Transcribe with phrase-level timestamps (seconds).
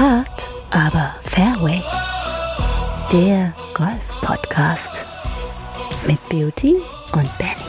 [0.00, 1.82] Hard, aber Fairway.
[3.12, 5.04] Der Golf-Podcast
[6.06, 6.76] mit Beauty
[7.12, 7.68] und Benny.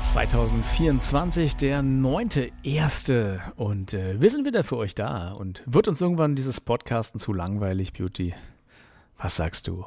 [0.00, 6.00] 2024, der neunte erste und äh, wir sind wieder für euch da und wird uns
[6.00, 8.32] irgendwann dieses Podcasten zu langweilig, Beauty?
[9.18, 9.84] Was sagst du?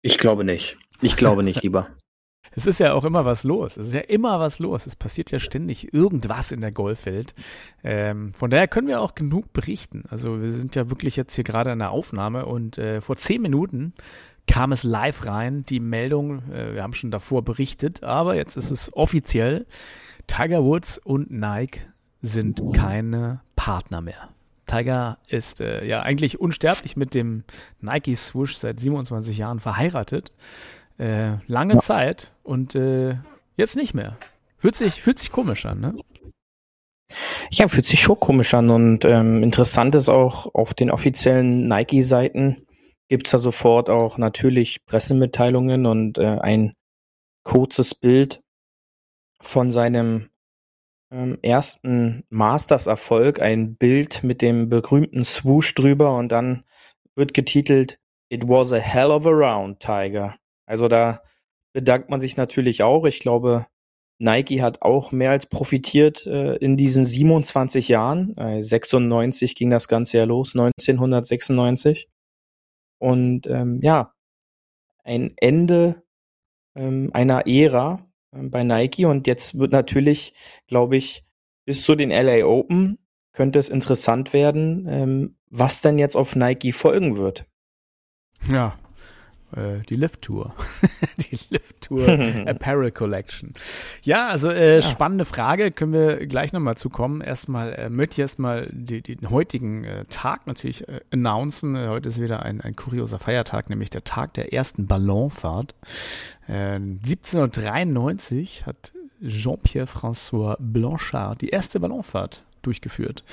[0.00, 0.76] Ich glaube nicht.
[1.00, 1.88] Ich glaube nicht, lieber.
[2.56, 3.76] Es ist ja auch immer was los.
[3.76, 4.86] Es ist ja immer was los.
[4.86, 7.34] Es passiert ja ständig irgendwas in der Golfwelt.
[7.82, 10.04] Ähm, von daher können wir auch genug berichten.
[10.08, 13.42] Also wir sind ja wirklich jetzt hier gerade in der Aufnahme und äh, vor zehn
[13.42, 13.94] Minuten
[14.46, 16.50] kam es live rein, die Meldung.
[16.50, 19.66] Äh, wir haben schon davor berichtet, aber jetzt ist es offiziell.
[20.26, 21.80] Tiger Woods und Nike
[22.20, 24.30] sind keine Partner mehr.
[24.66, 27.44] Tiger ist äh, ja eigentlich unsterblich mit dem
[27.80, 30.32] Nike Swoosh seit 27 Jahren verheiratet.
[30.98, 31.80] Äh, lange ja.
[31.80, 33.16] Zeit und äh,
[33.56, 34.16] jetzt nicht mehr.
[34.58, 35.94] Fühlt sich, fühlt sich komisch an, ne?
[37.50, 42.66] Ja, fühlt sich schon komisch an und ähm, interessant ist auch, auf den offiziellen Nike-Seiten
[43.08, 46.72] gibt es da sofort auch natürlich Pressemitteilungen und äh, ein
[47.44, 48.40] kurzes Bild
[49.40, 50.30] von seinem
[51.12, 56.64] ähm, ersten Masters-Erfolg, ein Bild mit dem berühmten Swoosh drüber und dann
[57.14, 57.98] wird getitelt
[58.30, 60.36] It was a hell of a round, Tiger.
[60.66, 61.22] Also da
[61.72, 63.04] bedankt man sich natürlich auch.
[63.04, 63.66] Ich glaube,
[64.18, 68.36] Nike hat auch mehr als profitiert äh, in diesen 27 Jahren.
[68.36, 72.08] Äh, 96 ging das Ganze ja los, 1996.
[72.98, 74.14] Und ähm, ja,
[75.02, 76.02] ein Ende
[76.76, 79.04] ähm, einer Ära äh, bei Nike.
[79.04, 80.32] Und jetzt wird natürlich,
[80.66, 81.24] glaube ich,
[81.66, 82.98] bis zu den LA Open
[83.32, 87.46] könnte es interessant werden, ähm, was denn jetzt auf Nike folgen wird.
[88.48, 88.78] Ja,
[89.56, 90.54] äh, die Lift Tour.
[91.18, 92.08] die Lift Tour
[92.46, 93.52] Apparel Collection.
[94.02, 94.82] Ja, also äh, ja.
[94.82, 97.20] spannende Frage, können wir gleich nochmal zukommen.
[97.20, 101.76] Erstmal äh, möchte ich erstmal die, den heutigen äh, Tag natürlich äh, announcen.
[101.76, 105.74] Äh, heute ist wieder ein, ein kurioser Feiertag, nämlich der Tag der ersten Ballonfahrt.
[106.48, 108.92] Äh, 1793 hat
[109.22, 113.24] Jean-Pierre François Blanchard die erste Ballonfahrt durchgeführt.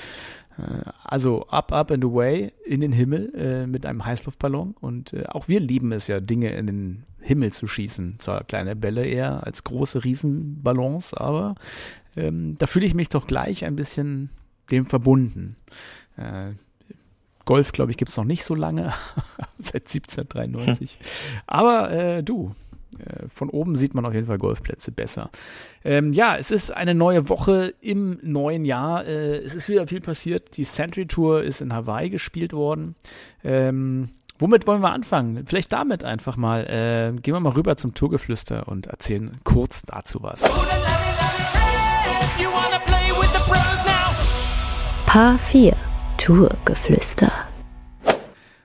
[0.58, 4.74] Äh, also up, up and away in den Himmel äh, mit einem Heißluftballon.
[4.80, 8.18] Und äh, auch wir lieben es ja, Dinge in den Himmel zu schießen.
[8.18, 11.54] Zwar kleine Bälle eher als große Riesenballons, aber
[12.16, 14.30] ähm, da fühle ich mich doch gleich ein bisschen
[14.70, 15.56] dem verbunden.
[16.16, 16.52] Äh,
[17.44, 18.92] Golf, glaube ich, gibt es noch nicht so lange,
[19.58, 20.98] seit 1793.
[21.46, 22.54] Aber äh, du,
[23.28, 25.30] von oben sieht man auf jeden Fall Golfplätze besser.
[25.84, 29.04] Ähm, ja, es ist eine neue Woche im neuen Jahr.
[29.06, 30.56] Äh, es ist wieder viel passiert.
[30.56, 32.94] Die Century Tour ist in Hawaii gespielt worden.
[33.42, 35.44] Ähm, womit wollen wir anfangen?
[35.46, 36.66] Vielleicht damit einfach mal.
[36.66, 40.50] Äh, gehen wir mal rüber zum Tourgeflüster und erzählen kurz dazu was.
[45.06, 45.76] Paar 4
[46.16, 47.51] Tourgeflüster.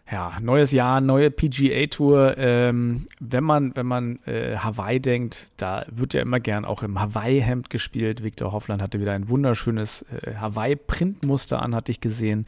[0.10, 2.38] Ja, neues Jahr, neue PGA-Tour.
[2.38, 6.98] Ähm, wenn man, wenn man äh, Hawaii denkt, da wird ja immer gern auch im
[6.98, 8.24] Hawaii-Hemd gespielt.
[8.24, 12.46] Victor Hoffland hatte wieder ein wunderschönes äh, Hawaii-Printmuster an, hatte ich gesehen.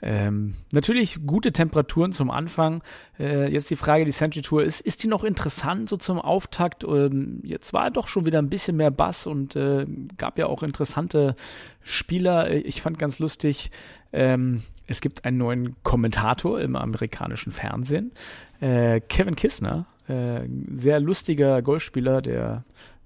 [0.00, 2.82] Ähm, natürlich gute Temperaturen zum Anfang.
[3.18, 6.84] Äh, jetzt die Frage, die Century Tour, ist, ist die noch interessant so zum Auftakt?
[6.84, 9.84] Ähm, jetzt war doch schon wieder ein bisschen mehr Bass und äh,
[10.16, 11.36] gab ja auch interessante
[11.82, 12.50] Spieler.
[12.50, 13.70] Ich fand ganz lustig,
[14.14, 18.12] ähm, es gibt einen neuen Kommentator im amerikanischen Fernsehen,
[18.60, 20.40] äh, Kevin Kissner, äh,
[20.72, 22.64] sehr lustiger Golfspieler, der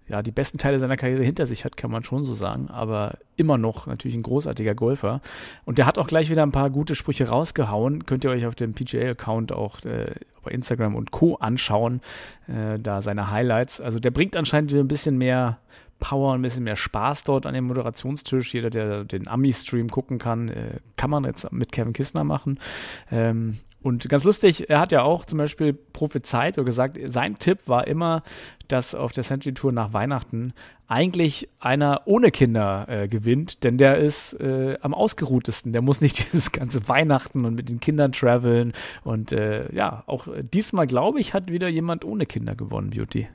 [0.09, 3.19] ja die besten Teile seiner Karriere hinter sich hat, kann man schon so sagen, aber
[3.37, 5.21] immer noch natürlich ein großartiger Golfer.
[5.65, 8.07] Und der hat auch gleich wieder ein paar gute Sprüche rausgehauen.
[8.07, 11.37] Könnt ihr euch auf dem PGA-Account auch äh, bei Instagram und Co.
[11.37, 12.01] anschauen,
[12.47, 13.81] äh, da seine Highlights.
[13.81, 15.59] Also der bringt anscheinend wieder ein bisschen mehr
[15.99, 18.55] Power, ein bisschen mehr Spaß dort an dem Moderationstisch.
[18.55, 22.59] Jeder, der den Ami-Stream gucken kann, äh, kann man jetzt mit Kevin Kistner machen.
[23.11, 27.69] Ähm, und ganz lustig, er hat ja auch zum Beispiel prophezeit oder gesagt, sein Tipp
[27.69, 28.23] war immer,
[28.67, 30.53] dass auf der Century Tour nach Weihnachten
[30.89, 35.73] eigentlich einer ohne Kinder äh, gewinnt, denn der ist äh, am ausgeruhtesten.
[35.73, 38.73] Der muss nicht dieses ganze Weihnachten und mit den Kindern traveln.
[39.05, 43.29] Und äh, ja, auch diesmal, glaube ich, hat wieder jemand ohne Kinder gewonnen, Beauty.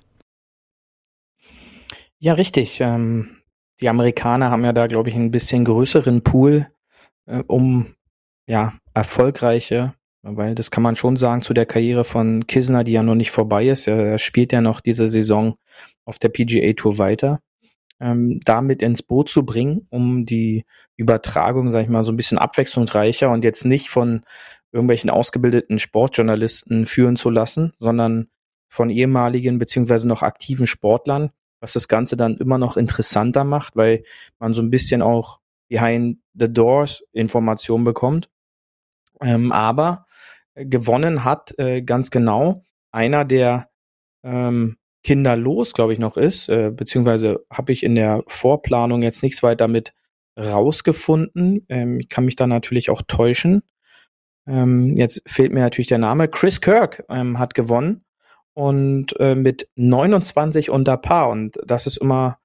[2.23, 2.79] Ja, richtig.
[2.79, 3.41] Ähm,
[3.81, 6.67] die Amerikaner haben ja da, glaube ich, ein bisschen größeren Pool,
[7.25, 7.87] äh, um
[8.47, 13.03] ja erfolgreiche, weil das kann man schon sagen zu der Karriere von Kisner, die ja
[13.03, 13.87] noch nicht vorbei ist.
[13.87, 15.55] Er spielt ja noch diese Saison
[16.05, 17.41] auf der PGA Tour weiter.
[17.99, 20.63] Ähm, damit ins Boot zu bringen, um die
[20.95, 24.21] Übertragung, sag ich mal, so ein bisschen abwechslungsreicher und jetzt nicht von
[24.71, 28.29] irgendwelchen ausgebildeten Sportjournalisten führen zu lassen, sondern
[28.69, 31.31] von ehemaligen beziehungsweise noch aktiven Sportlern,
[31.63, 34.03] was das Ganze dann immer noch interessanter macht, weil
[34.37, 35.39] man so ein bisschen auch
[35.69, 38.29] Behind the Doors Informationen bekommt.
[39.21, 40.05] Ähm, aber
[40.55, 42.55] gewonnen hat äh, ganz genau
[42.91, 43.69] einer, der
[44.23, 49.41] ähm, kinderlos, glaube ich, noch ist, äh, beziehungsweise habe ich in der Vorplanung jetzt nichts
[49.41, 49.93] weiter mit
[50.37, 51.65] rausgefunden.
[51.69, 53.63] Ähm, ich kann mich da natürlich auch täuschen.
[54.45, 56.27] Ähm, jetzt fehlt mir natürlich der Name.
[56.27, 58.03] Chris Kirk ähm, hat gewonnen
[58.53, 61.29] und äh, mit 29 unter Paar.
[61.29, 62.39] Und das ist immer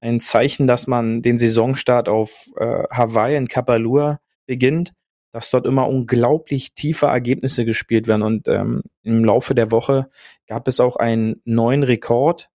[0.00, 4.92] ein Zeichen, dass man den Saisonstart auf äh, Hawaii in Kapalua beginnt,
[5.32, 8.22] dass dort immer unglaublich tiefe Ergebnisse gespielt werden.
[8.22, 10.08] Und ähm, im Laufe der Woche
[10.46, 12.50] gab es auch einen neuen Rekord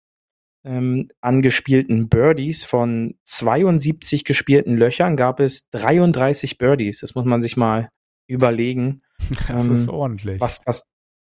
[0.63, 6.99] ähm, angespielten Birdies von 72 gespielten Löchern gab es 33 Birdies.
[6.99, 7.89] Das muss man sich mal
[8.27, 8.99] überlegen.
[9.47, 10.39] Das ähm, ist ordentlich.
[10.39, 10.87] Was, was,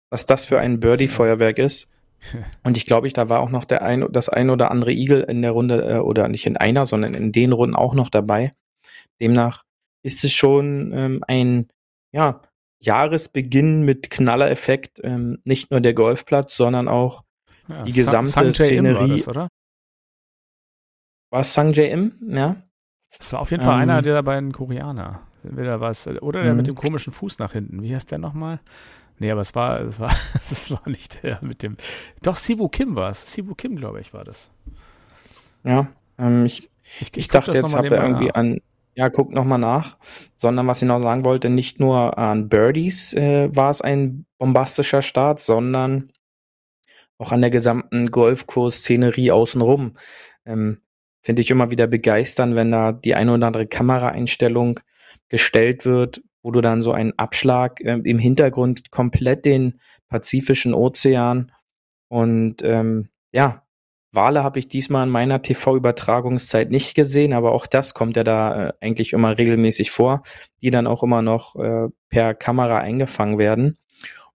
[0.10, 1.88] was das für ein Birdie-Feuerwerk ist.
[2.64, 5.22] Und ich glaube, ich, da war auch noch der ein, das ein oder andere Eagle
[5.22, 8.52] in der Runde, äh, oder nicht in einer, sondern in den Runden auch noch dabei.
[9.22, 9.64] Demnach
[10.04, 11.68] ist es schon ähm, ein,
[12.12, 12.42] ja,
[12.80, 17.24] Jahresbeginn mit Knallereffekt, ähm, nicht nur der Golfplatz, sondern auch
[17.68, 19.00] ja, die gesamte Sang Szenerie.
[19.00, 19.48] War das, oder?
[21.32, 22.56] War es Sang J.M., ja?
[23.18, 25.22] Das war auf jeden Fall ähm, einer der beiden Koreaner.
[25.44, 26.72] Entweder was, oder der mit mhm.
[26.72, 27.82] dem komischen Fuß nach hinten.
[27.82, 28.60] Wie heißt der nochmal?
[29.20, 31.78] Nee, aber es war, es war, es war nicht der mit dem.
[32.22, 33.34] Doch, Sibu Kim war es.
[33.34, 34.52] Sibu Kim, glaube ich, war das.
[35.64, 35.88] Ja,
[36.18, 38.36] ähm, ich, ich, ich, ich dachte, jetzt habt ihr irgendwie nach.
[38.36, 38.62] an,
[38.96, 39.98] ja, guckt nochmal nach.
[40.36, 45.02] Sondern was ich noch sagen wollte, nicht nur an Birdies äh, war es ein bombastischer
[45.02, 46.12] Start, sondern
[47.18, 49.98] auch an der gesamten Golfkurs-Szenerie außenrum.
[50.46, 50.80] Ähm,
[51.22, 54.80] Finde ich immer wieder begeisternd, wenn da die eine oder andere Kameraeinstellung
[55.28, 61.52] gestellt wird, wo du dann so einen Abschlag äh, im Hintergrund komplett den Pazifischen Ozean
[62.08, 63.64] und ähm, ja,
[64.14, 68.68] Wale habe ich diesmal in meiner TV-Übertragungszeit nicht gesehen, aber auch das kommt ja da
[68.68, 70.24] äh, eigentlich immer regelmäßig vor,
[70.62, 73.78] die dann auch immer noch äh, per Kamera eingefangen werden.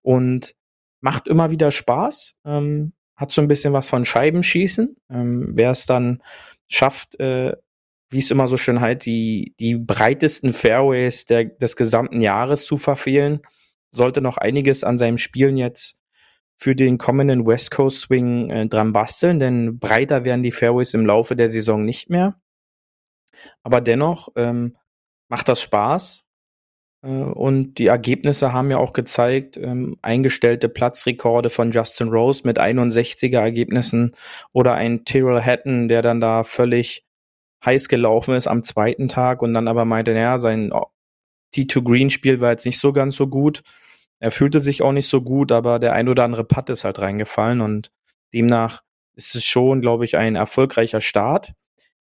[0.02, 0.54] Und
[1.00, 4.96] macht immer wieder Spaß, ähm, hat so ein bisschen was von Scheibenschießen.
[5.08, 6.22] Ähm, Wer es dann
[6.68, 7.56] schafft, äh,
[8.12, 12.78] wie es immer so schön halt, die, die breitesten Fairways der, des gesamten Jahres zu
[12.78, 13.40] verfehlen,
[13.90, 15.98] sollte noch einiges an seinem Spielen jetzt
[16.56, 21.06] für den kommenden West Coast Swing äh, dran basteln, denn breiter werden die Fairways im
[21.06, 22.40] Laufe der Saison nicht mehr.
[23.62, 24.76] Aber dennoch ähm,
[25.28, 26.24] macht das Spaß.
[27.02, 32.60] Äh, und die Ergebnisse haben ja auch gezeigt, ähm, eingestellte Platzrekorde von Justin Rose mit
[32.60, 34.14] 61er Ergebnissen
[34.52, 37.04] oder ein Tyrrell Hatton, der dann da völlig
[37.64, 40.72] heiß gelaufen ist am zweiten Tag und dann aber meinte, naja, sein
[41.54, 43.62] T2 Green Spiel war jetzt nicht so ganz so gut.
[44.18, 46.98] Er fühlte sich auch nicht so gut, aber der ein oder andere Putt ist halt
[46.98, 47.90] reingefallen und
[48.32, 48.82] demnach
[49.14, 51.54] ist es schon, glaube ich, ein erfolgreicher Start,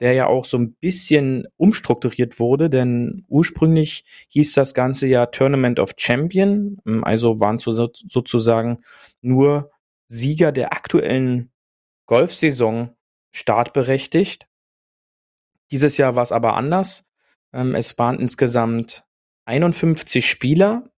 [0.01, 5.79] der ja auch so ein bisschen umstrukturiert wurde, denn ursprünglich hieß das Ganze ja Tournament
[5.81, 8.85] of Champion, also waren so, sozusagen
[9.21, 9.71] nur
[10.09, 11.51] Sieger der aktuellen
[12.07, 12.97] Golfsaison
[13.31, 14.48] startberechtigt.
[15.71, 17.07] Dieses Jahr war es aber anders.
[17.53, 19.05] Ähm, es waren insgesamt
[19.47, 20.91] 51 Spieler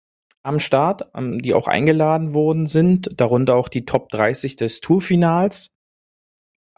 [0.43, 5.71] am Start, ähm, die auch eingeladen worden sind, darunter auch die Top 30 des Tourfinals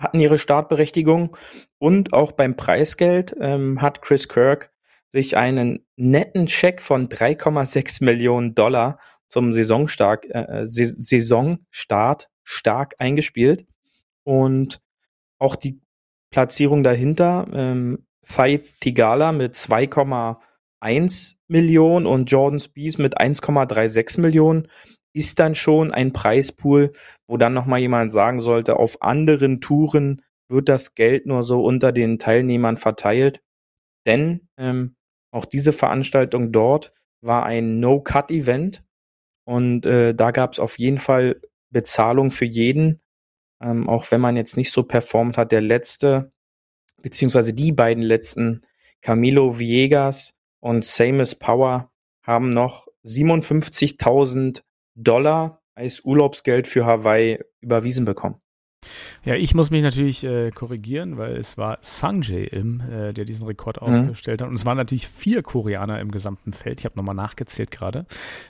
[0.02, 1.36] hatten ihre Startberechtigung
[1.78, 4.72] und auch beim Preisgeld ähm, hat Chris Kirk
[5.08, 13.66] sich einen netten Scheck von 3,6 Millionen Dollar zum Saisonstart, äh, Saisonstart stark eingespielt
[14.24, 14.80] und
[15.38, 15.80] auch die
[16.32, 17.46] Platzierung dahinter.
[17.52, 24.68] Ähm, Faith Tigala mit 2,1 Millionen und Jordan Spies mit 1,36 Millionen
[25.14, 26.92] ist dann schon ein Preispool,
[27.28, 31.92] wo dann nochmal jemand sagen sollte, auf anderen Touren wird das Geld nur so unter
[31.92, 33.42] den Teilnehmern verteilt.
[34.06, 34.96] Denn ähm,
[35.30, 38.84] auch diese Veranstaltung dort war ein No-Cut-Event
[39.44, 43.00] und äh, da gab es auf jeden Fall Bezahlung für jeden,
[43.62, 45.52] ähm, auch wenn man jetzt nicht so performt hat.
[45.52, 46.32] Der letzte,
[47.02, 48.62] beziehungsweise die beiden letzten,
[49.00, 51.90] Camilo Viegas und Seamus Power,
[52.22, 54.62] haben noch 57.000
[54.94, 58.41] Dollar als Urlaubsgeld für Hawaii überwiesen bekommen.
[59.24, 63.46] Ja, ich muss mich natürlich äh, korrigieren, weil es war Sanjay Im, äh, der diesen
[63.46, 63.88] Rekord mhm.
[63.88, 64.48] ausgestellt hat.
[64.48, 66.80] Und es waren natürlich vier Koreaner im gesamten Feld.
[66.80, 68.06] Ich habe nochmal nachgezählt gerade.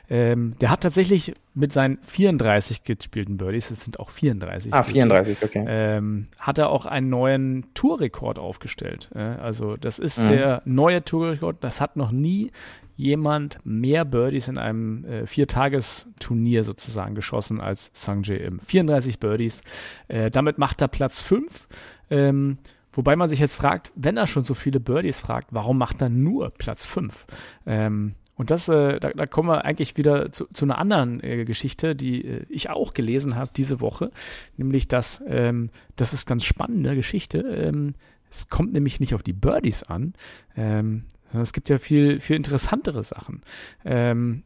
[0.08, 4.72] Ähm, der hat tatsächlich mit seinen 34 gespielten Birdies, es sind auch 34.
[4.72, 5.64] Ah, 34, okay.
[5.68, 9.10] Ähm, hat er auch einen neuen Tourrekord aufgestellt.
[9.14, 10.26] Äh, also das ist mhm.
[10.26, 11.62] der neue Tourrekord.
[11.62, 12.50] Das hat noch nie
[12.96, 18.60] jemand mehr Birdies in einem äh, Viertagesturnier sozusagen geschossen als Sangjae Im.
[18.60, 19.62] 34 Birdies.
[20.08, 21.68] Äh, damit macht er Platz 5.
[22.10, 22.58] Ähm,
[22.92, 26.08] wobei man sich jetzt fragt, wenn er schon so viele Birdies fragt, warum macht er
[26.08, 27.26] nur Platz 5?
[27.66, 31.44] Ähm, und das, äh, da, da, kommen wir eigentlich wieder zu, zu einer anderen äh,
[31.44, 34.10] Geschichte, die äh, ich auch gelesen habe diese Woche,
[34.56, 37.38] nämlich dass, ähm, das ist ganz spannende Geschichte.
[37.38, 37.92] Ähm,
[38.28, 40.14] es kommt nämlich nicht auf die Birdies an,
[40.56, 43.42] ähm, sondern es gibt ja viel, viel interessantere Sachen.
[43.84, 44.42] Ähm,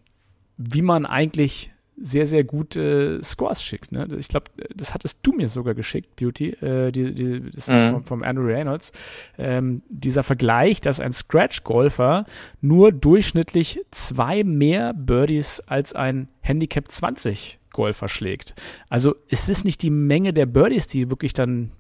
[0.57, 3.93] wie man eigentlich sehr, sehr gute Scores schickt.
[3.93, 4.07] Ne?
[4.19, 6.51] Ich glaube, das hattest du mir sogar geschickt, Beauty.
[6.51, 7.91] Äh, die, die, das ist mhm.
[7.91, 8.93] vom, vom, Andrew Reynolds.
[9.39, 12.27] Ähm, dieser Vergleich, dass ein Scratch-Golfer
[12.61, 18.55] nur durchschnittlich zwei mehr Birdies als ein Handicap 20 Golfer schlägt.
[18.89, 21.73] Also es ist nicht die Menge der Birdies, die wirklich dann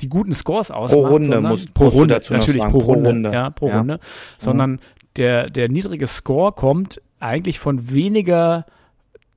[0.00, 1.02] die guten Scores ausmacht.
[1.02, 3.78] Pro Runde muss pro Runde natürlich pro, pro Runde, Runde, ja pro ja.
[3.78, 4.00] Runde,
[4.38, 4.78] sondern mhm.
[5.16, 8.66] der der niedrige Score kommt eigentlich von weniger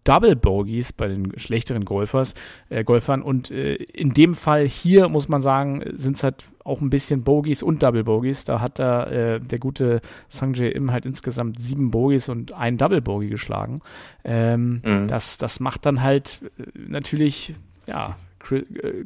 [0.08, 2.34] Double Bogies bei den schlechteren Golfers,
[2.70, 3.22] äh, Golfern.
[3.22, 7.24] Und äh, in dem Fall hier muss man sagen, sind es halt auch ein bisschen
[7.24, 8.46] Bogies und Double Bogies.
[8.46, 10.00] Da hat da äh, der gute
[10.30, 13.82] Sanjay Im halt insgesamt sieben Bogies und ein Double Bogie geschlagen.
[14.24, 15.08] Ähm, mhm.
[15.10, 18.16] das, das macht dann halt äh, natürlich, ja,
[18.52, 18.62] äh,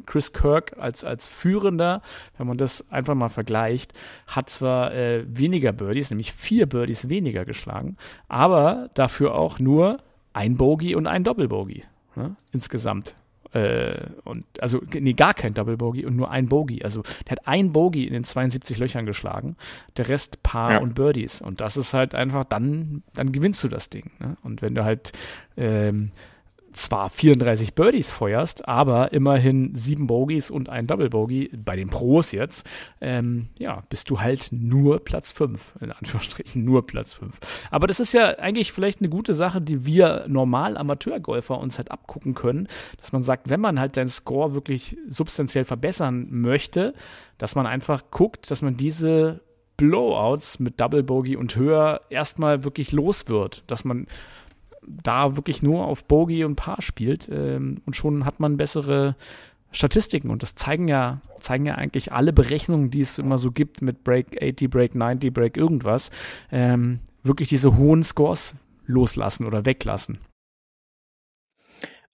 [0.06, 2.04] Chris Kirk als, als Führender,
[2.38, 3.94] wenn man das einfach mal vergleicht,
[4.28, 9.98] hat zwar äh, weniger Birdies, nämlich vier Birdies weniger geschlagen, aber dafür auch nur
[10.34, 11.84] ein Bogey und ein Doppelbogey
[12.16, 12.36] ne?
[12.52, 13.16] insgesamt.
[13.54, 16.84] Äh, und also nee, gar kein Double Bogey und nur ein Bogey.
[16.84, 19.58] Also der hat ein Bogey in den 72 Löchern geschlagen,
[19.98, 20.80] der Rest Paar ja.
[20.80, 21.42] und Birdies.
[21.42, 24.12] Und das ist halt einfach, dann, dann gewinnst du das Ding.
[24.20, 24.38] Ne?
[24.44, 25.12] Und wenn du halt
[25.58, 26.12] ähm,
[26.74, 32.32] zwar 34 Birdies feuerst, aber immerhin sieben Bogies und ein Double Bogey bei den Pros
[32.32, 32.68] jetzt,
[33.02, 37.38] ähm, ja, bist du halt nur Platz 5, in Anführungsstrichen nur Platz 5.
[37.70, 41.92] Aber das ist ja eigentlich vielleicht eine gute Sache, die wir normal Amateurgolfer uns halt
[41.92, 46.94] abgucken können, dass man sagt, wenn man halt deinen Score wirklich substanziell verbessern möchte,
[47.38, 49.42] dass man einfach guckt, dass man diese
[49.78, 54.06] Blowouts mit Double Bogey und höher erstmal wirklich los wird, dass man
[54.88, 59.16] da wirklich nur auf Bogey und Paar spielt ähm, und schon hat man bessere
[59.72, 63.82] Statistiken und das zeigen ja, zeigen ja eigentlich alle Berechnungen, die es immer so gibt
[63.82, 66.10] mit Break 80, Break 90, Break irgendwas,
[66.52, 68.54] ähm, wirklich diese hohen Scores
[68.86, 70.20] loslassen oder weglassen.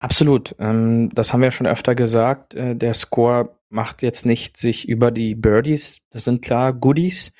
[0.00, 0.54] Absolut.
[0.58, 2.54] Ähm, das haben wir schon öfter gesagt.
[2.54, 7.32] Äh, der Score macht jetzt nicht sich über die Birdies, das sind klar Goodies,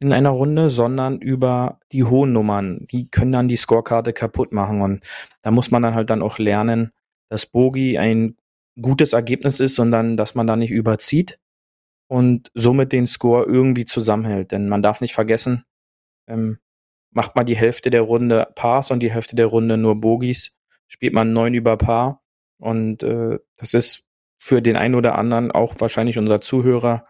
[0.00, 2.86] in einer Runde, sondern über die hohen Nummern.
[2.90, 4.80] Die können dann die Scorekarte kaputt machen.
[4.80, 5.04] Und
[5.42, 6.92] da muss man dann halt dann auch lernen,
[7.28, 8.36] dass Bogi ein
[8.80, 11.38] gutes Ergebnis ist, sondern dass man da nicht überzieht
[12.08, 14.52] und somit den Score irgendwie zusammenhält.
[14.52, 15.64] Denn man darf nicht vergessen,
[16.26, 16.58] ähm,
[17.10, 20.52] macht man die Hälfte der Runde Pars und die Hälfte der Runde nur Bogies,
[20.88, 22.22] spielt man neun über Paar.
[22.58, 24.04] Und äh, das ist
[24.38, 27.04] für den einen oder anderen, auch wahrscheinlich unser Zuhörer,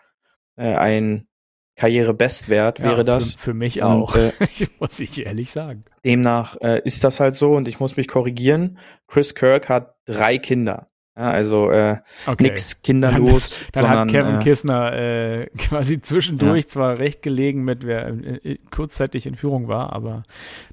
[0.56, 1.28] äh, ein
[1.76, 3.34] Karrierebestwert wäre ja, das.
[3.34, 5.84] Für, für mich auch, und, äh, muss ich ehrlich sagen.
[6.04, 8.78] Demnach äh, ist das halt so und ich muss mich korrigieren.
[9.06, 10.89] Chris Kirk hat drei Kinder.
[11.20, 12.44] Ja, also äh, okay.
[12.44, 13.60] nix kinderlos.
[13.72, 16.68] Dann, dann sondern, hat Kevin äh, Kissner äh, quasi zwischendurch ja.
[16.68, 20.22] zwar recht gelegen mit wer äh, kurzzeitig in Führung war, aber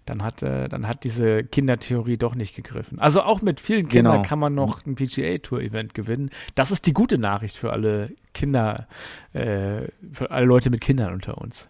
[0.06, 2.98] dann hat äh, dann hat diese Kindertheorie doch nicht gegriffen.
[2.98, 4.26] Also auch mit vielen Kindern genau.
[4.30, 6.30] kann man noch ein PGA Tour Event gewinnen.
[6.56, 8.88] Das ist die gute Nachricht für alle Kinder,
[9.34, 11.68] äh, für alle Leute mit Kindern unter uns.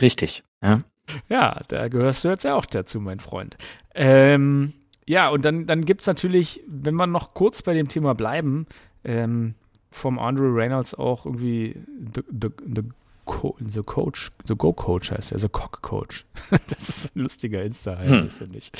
[0.00, 0.44] Richtig.
[0.62, 0.82] Ja.
[1.28, 3.56] Ja, da gehörst du jetzt ja auch dazu, mein Freund.
[3.94, 4.72] Ähm,
[5.06, 8.66] ja, und dann, dann gibt es natürlich, wenn wir noch kurz bei dem Thema bleiben,
[9.04, 9.54] ähm,
[9.90, 11.76] vom Andrew Reynolds auch irgendwie
[12.14, 12.82] the, the, the,
[13.24, 16.24] Co the Coach, The Go Coach heißt er, The Cock Coach.
[16.68, 18.30] das ist ein lustiger Insta-Handle, hm.
[18.30, 18.70] finde ich.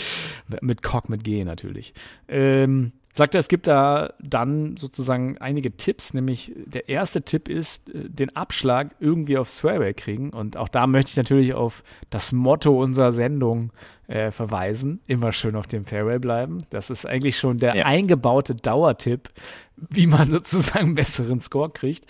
[0.60, 1.94] Mit Cock mit G natürlich.
[2.28, 7.88] Ähm, sagt er, es gibt da dann sozusagen einige Tipps, nämlich der erste Tipp ist,
[7.88, 10.30] äh, den Abschlag irgendwie aufs Fairway kriegen.
[10.30, 13.72] Und auch da möchte ich natürlich auf das Motto unserer Sendung
[14.08, 15.00] äh, verweisen.
[15.06, 16.58] Immer schön auf dem Fairway bleiben.
[16.70, 17.84] Das ist eigentlich schon der ja.
[17.86, 19.30] eingebaute Dauertipp,
[19.76, 22.06] wie man sozusagen einen besseren Score kriegt.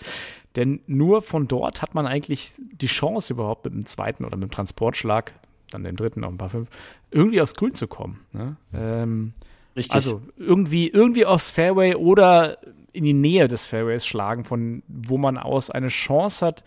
[0.55, 4.49] Denn nur von dort hat man eigentlich die Chance überhaupt mit dem zweiten oder mit
[4.49, 5.33] dem Transportschlag,
[5.69, 6.69] dann den dritten auf ein paar fünf,
[7.11, 8.21] irgendwie aufs Grün zu kommen.
[8.33, 8.57] Ne?
[8.73, 9.33] Ähm,
[9.75, 9.93] Richtig.
[9.93, 12.57] Also irgendwie, irgendwie aufs Fairway oder
[12.91, 16.63] in die Nähe des Fairways schlagen, von wo man aus eine Chance hat,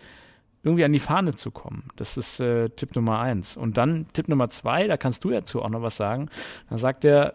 [0.62, 1.84] irgendwie an die Fahne zu kommen.
[1.96, 3.56] Das ist äh, Tipp Nummer eins.
[3.56, 6.28] Und dann Tipp Nummer zwei, da kannst du ja zu auch noch was sagen.
[6.68, 7.34] Da sagt er,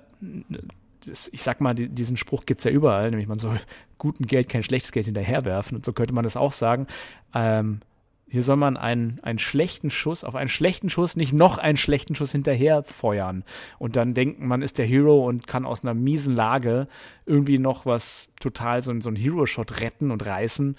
[1.31, 3.59] ich sag mal, diesen Spruch gibt es ja überall, nämlich man soll
[3.97, 5.77] guten Geld kein schlechtes Geld hinterherwerfen.
[5.77, 6.87] Und so könnte man das auch sagen.
[7.33, 7.79] Ähm,
[8.27, 12.15] hier soll man einen, einen schlechten Schuss, auf einen schlechten Schuss nicht noch einen schlechten
[12.15, 13.43] Schuss hinterher feuern
[13.77, 16.87] und dann denken, man ist der Hero und kann aus einer miesen Lage
[17.25, 20.69] irgendwie noch was total so, so einen Hero-Shot retten und reißen,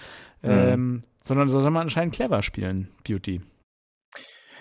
[0.42, 0.50] mhm.
[0.50, 3.40] ähm, sondern so soll man anscheinend clever spielen, Beauty.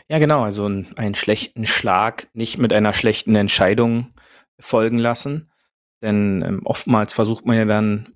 [0.07, 4.13] Ja, genau, also einen schlechten Schlag nicht mit einer schlechten Entscheidung
[4.59, 5.51] folgen lassen,
[6.03, 8.09] denn ähm, oftmals versucht man ja dann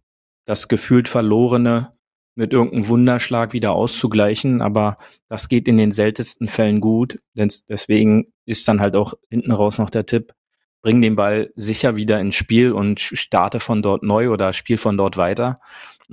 [0.45, 1.91] das gefühlt Verlorene
[2.39, 4.95] mit irgendeinem Wunderschlag wieder auszugleichen, aber
[5.27, 7.19] das geht in den seltensten Fällen gut.
[7.33, 10.33] Denn deswegen ist dann halt auch hinten raus noch der Tipp,
[10.81, 14.95] bring den Ball sicher wieder ins Spiel und starte von dort neu oder spiel von
[14.95, 15.55] dort weiter.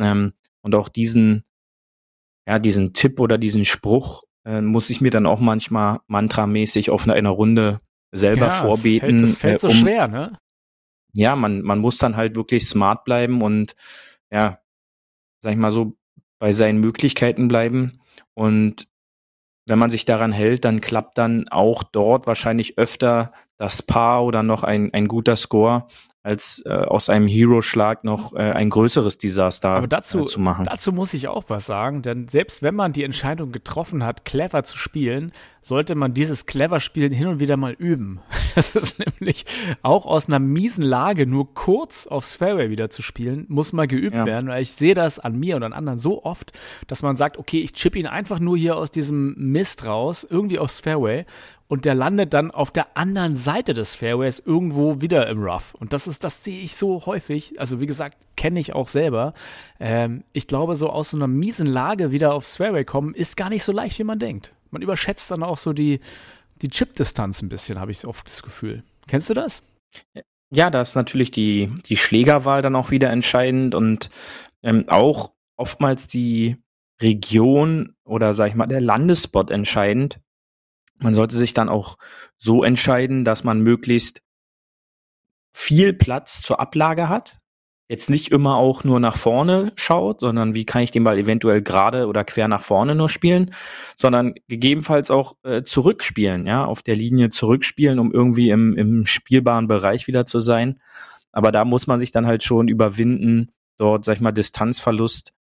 [0.00, 1.45] Ähm, und auch diesen,
[2.45, 7.09] ja, diesen Tipp oder diesen Spruch äh, muss ich mir dann auch manchmal mantramäßig auf
[7.09, 7.80] einer, Runde
[8.11, 9.21] selber ja, vorbeten.
[9.21, 10.38] Das fällt, das fällt so äh, um, schwer, ne?
[11.12, 13.76] Ja, man, man muss dann halt wirklich smart bleiben und
[14.28, 14.59] ja,
[15.40, 15.97] sag ich mal so,
[16.38, 18.00] bei seinen Möglichkeiten bleiben.
[18.35, 18.88] Und
[19.66, 24.43] wenn man sich daran hält, dann klappt dann auch dort wahrscheinlich öfter das Paar oder
[24.43, 25.88] noch ein, ein guter Score,
[26.26, 30.64] als äh, aus einem Hero-Schlag noch äh, ein größeres Desaster Aber dazu, äh, zu machen.
[30.64, 34.64] Dazu muss ich auch was sagen, denn selbst wenn man die Entscheidung getroffen hat, clever
[34.64, 38.21] zu spielen, sollte man dieses clever Spielen hin und wieder mal üben.
[38.56, 39.45] Das ist nämlich
[39.83, 44.16] auch aus einer miesen Lage nur kurz aufs Fairway wieder zu spielen, muss mal geübt
[44.16, 44.25] ja.
[44.25, 46.52] werden, weil ich sehe das an mir und an anderen so oft,
[46.87, 50.59] dass man sagt, okay, ich chip ihn einfach nur hier aus diesem Mist raus, irgendwie
[50.59, 51.26] aufs Fairway
[51.68, 55.75] und der landet dann auf der anderen Seite des Fairways irgendwo wieder im Rough.
[55.75, 57.58] Und das ist, das sehe ich so häufig.
[57.58, 59.35] Also wie gesagt, kenne ich auch selber.
[59.80, 63.49] Ähm, ich glaube, so aus so einer miesen Lage wieder aufs Fairway kommen, ist gar
[63.49, 64.52] nicht so leicht, wie man denkt.
[64.70, 66.00] Man überschätzt dann auch so die,
[66.62, 68.85] die Chip-Distanz ein bisschen, habe ich oft das Gefühl.
[69.08, 69.62] Kennst du das?
[70.50, 74.11] Ja, da ist natürlich die, die Schlägerwahl dann auch wieder entscheidend und
[74.62, 76.56] ähm, auch oftmals die
[77.02, 80.20] Region oder sag ich mal der Landespot entscheidend.
[80.98, 81.96] Man sollte sich dann auch
[82.36, 84.22] so entscheiden, dass man möglichst
[85.52, 87.38] viel Platz zur Ablage hat,
[87.88, 91.62] jetzt nicht immer auch nur nach vorne schaut, sondern wie kann ich den Ball eventuell
[91.62, 93.54] gerade oder quer nach vorne nur spielen,
[93.96, 99.68] sondern gegebenenfalls auch äh, zurückspielen, ja, auf der Linie zurückspielen, um irgendwie im, im spielbaren
[99.68, 100.80] Bereich wieder zu sein.
[101.32, 105.32] Aber da muss man sich dann halt schon überwinden, dort, sag ich mal, Distanzverlust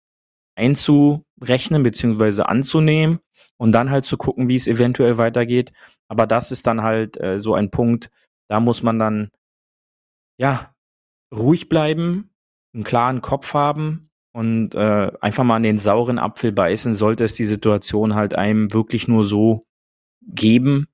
[0.55, 3.19] einzurechnen beziehungsweise anzunehmen
[3.57, 5.71] und dann halt zu gucken, wie es eventuell weitergeht.
[6.07, 8.09] Aber das ist dann halt äh, so ein Punkt,
[8.47, 9.29] da muss man dann
[10.37, 10.73] ja
[11.33, 12.29] ruhig bleiben,
[12.73, 17.35] einen klaren Kopf haben und äh, einfach mal an den sauren Apfel beißen, sollte es
[17.35, 19.61] die Situation halt einem wirklich nur so
[20.21, 20.87] geben,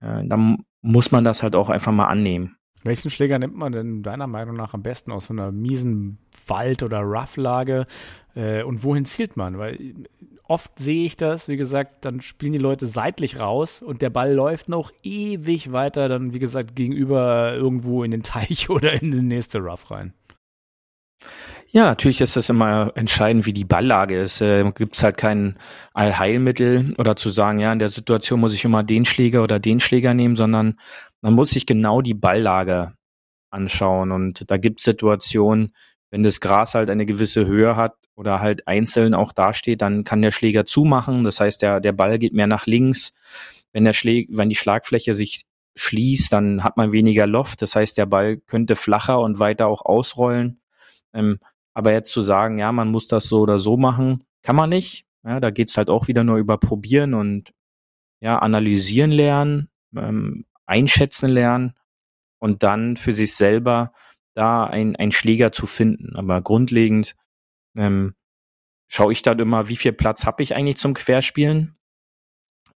[0.00, 2.56] äh, dann muss man das halt auch einfach mal annehmen.
[2.84, 6.84] Welchen Schläger nimmt man denn deiner Meinung nach am besten aus so einer miesen Wald-
[6.84, 7.86] oder Rough-Lage?
[8.36, 9.58] Äh, und wohin zielt man?
[9.58, 9.94] Weil
[10.44, 14.32] oft sehe ich das, wie gesagt, dann spielen die Leute seitlich raus und der Ball
[14.32, 19.22] läuft noch ewig weiter, dann, wie gesagt, gegenüber irgendwo in den Teich oder in die
[19.22, 20.12] nächste Rough rein.
[21.70, 24.40] Ja, natürlich ist das immer entscheidend, wie die Balllage ist.
[24.40, 25.58] Äh, Gibt es halt kein
[25.94, 29.80] Allheilmittel oder zu sagen, ja, in der Situation muss ich immer den Schläger oder den
[29.80, 30.78] Schläger nehmen, sondern
[31.22, 32.94] man muss sich genau die Balllage
[33.50, 34.12] anschauen.
[34.12, 35.72] Und da gibt es Situationen,
[36.16, 40.22] wenn das Gras halt eine gewisse Höhe hat oder halt einzeln auch dasteht, dann kann
[40.22, 41.24] der Schläger zumachen.
[41.24, 43.14] Das heißt, der, der Ball geht mehr nach links.
[43.74, 47.60] Wenn der Schläg, wenn die Schlagfläche sich schließt, dann hat man weniger Loft.
[47.60, 50.62] Das heißt, der Ball könnte flacher und weiter auch ausrollen.
[51.12, 51.38] Ähm,
[51.74, 55.04] aber jetzt zu sagen, ja, man muss das so oder so machen, kann man nicht.
[55.22, 57.52] Ja, da geht's halt auch wieder nur über Probieren und
[58.20, 61.74] ja, analysieren lernen, ähm, einschätzen lernen
[62.38, 63.92] und dann für sich selber
[64.36, 66.14] da ein, Schläger zu finden.
[66.14, 67.16] Aber grundlegend
[67.76, 68.14] ähm,
[68.86, 71.76] schaue ich dann immer, wie viel Platz habe ich eigentlich zum Querspielen?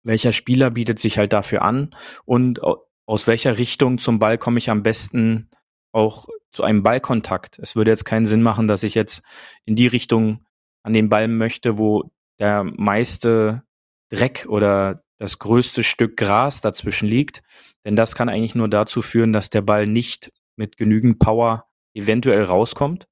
[0.03, 1.95] Welcher Spieler bietet sich halt dafür an?
[2.25, 2.61] Und
[3.05, 5.49] aus welcher Richtung zum Ball komme ich am besten
[5.91, 7.59] auch zu einem Ballkontakt.
[7.59, 9.23] Es würde jetzt keinen Sinn machen, dass ich jetzt
[9.65, 10.45] in die Richtung
[10.83, 13.63] an den Ball möchte, wo der meiste
[14.09, 17.41] Dreck oder das größte Stück Gras dazwischen liegt.
[17.83, 22.43] Denn das kann eigentlich nur dazu führen, dass der Ball nicht mit genügend Power eventuell
[22.43, 23.07] rauskommt.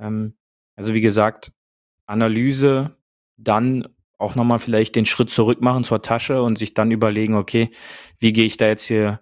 [0.00, 0.34] Ähm,
[0.76, 1.52] also wie gesagt,
[2.06, 2.96] Analyse,
[3.36, 7.70] dann auch nochmal vielleicht den Schritt zurück machen zur Tasche und sich dann überlegen, okay,
[8.18, 9.20] wie gehe ich da jetzt hier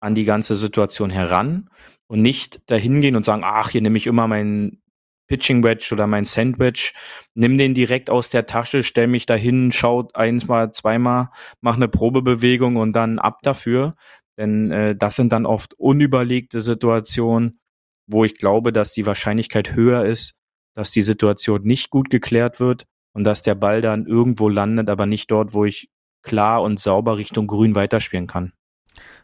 [0.00, 1.70] an die ganze Situation heran
[2.06, 4.82] und nicht dahin gehen und sagen, ach, hier nehme ich immer meinen
[5.28, 6.94] Pitching Wedge oder mein Sandwich,
[7.34, 11.28] nimm den direkt aus der Tasche, stell mich dahin, schau einmal, zweimal,
[11.60, 13.94] mach eine Probebewegung und dann ab dafür.
[14.38, 17.58] Denn äh, das sind dann oft unüberlegte Situationen,
[18.06, 20.36] wo ich glaube, dass die Wahrscheinlichkeit höher ist,
[20.74, 25.06] dass die Situation nicht gut geklärt wird und dass der Ball dann irgendwo landet, aber
[25.06, 25.90] nicht dort, wo ich
[26.22, 28.52] klar und sauber Richtung Grün weiterspielen kann.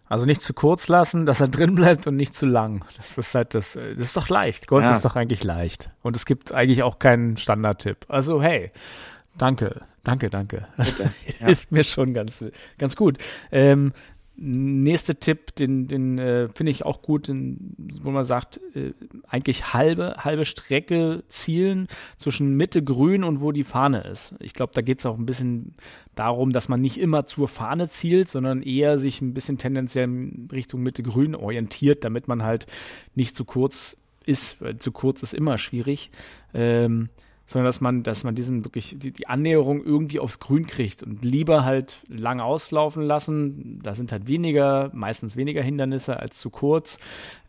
[0.07, 2.85] Also nicht zu kurz lassen, dass er drin bleibt und nicht zu lang.
[2.97, 4.67] Das ist halt das, das ist doch leicht.
[4.67, 4.91] Golf ja.
[4.91, 5.91] ist doch eigentlich leicht.
[6.03, 8.05] Und es gibt eigentlich auch keinen Standardtipp.
[8.09, 8.71] Also hey,
[9.39, 10.69] danke, danke, danke.
[10.77, 10.95] Das
[11.39, 11.77] hilft ja.
[11.77, 12.45] mir schon ganz,
[12.79, 13.19] ganz gut.
[13.51, 13.93] Ähm,
[14.37, 18.93] Nächster Tipp, den, den äh, finde ich auch gut, den, wo man sagt, äh,
[19.29, 24.35] eigentlich halbe, halbe Strecke zielen zwischen Mitte grün und wo die Fahne ist.
[24.41, 25.75] Ich glaube, da geht es auch ein bisschen
[26.17, 30.09] darum, dass man nicht immer zur Fahne zielt, sondern eher sich ein bisschen tendenziell
[30.51, 32.67] Richtung Mitte grün orientiert, damit man halt
[33.15, 34.57] nicht zu kurz ist.
[34.79, 36.11] Zu kurz ist immer schwierig.
[36.53, 37.09] Ähm,
[37.47, 41.25] sondern dass man, dass man diesen wirklich die, die, Annäherung irgendwie aufs Grün kriegt und
[41.25, 43.81] lieber halt lang auslaufen lassen.
[43.83, 46.99] Da sind halt weniger, meistens weniger Hindernisse als zu kurz.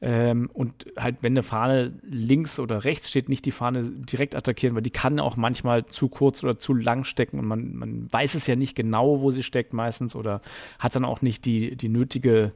[0.02, 4.76] Ähm, und halt, wenn eine Fahne links oder rechts steht, nicht die Fahne direkt attackieren,
[4.76, 8.36] weil die kann auch manchmal zu kurz oder zu lang stecken und man, man weiß
[8.36, 10.42] es ja nicht genau, wo sie steckt meistens oder
[10.78, 12.52] hat dann auch nicht die, die nötige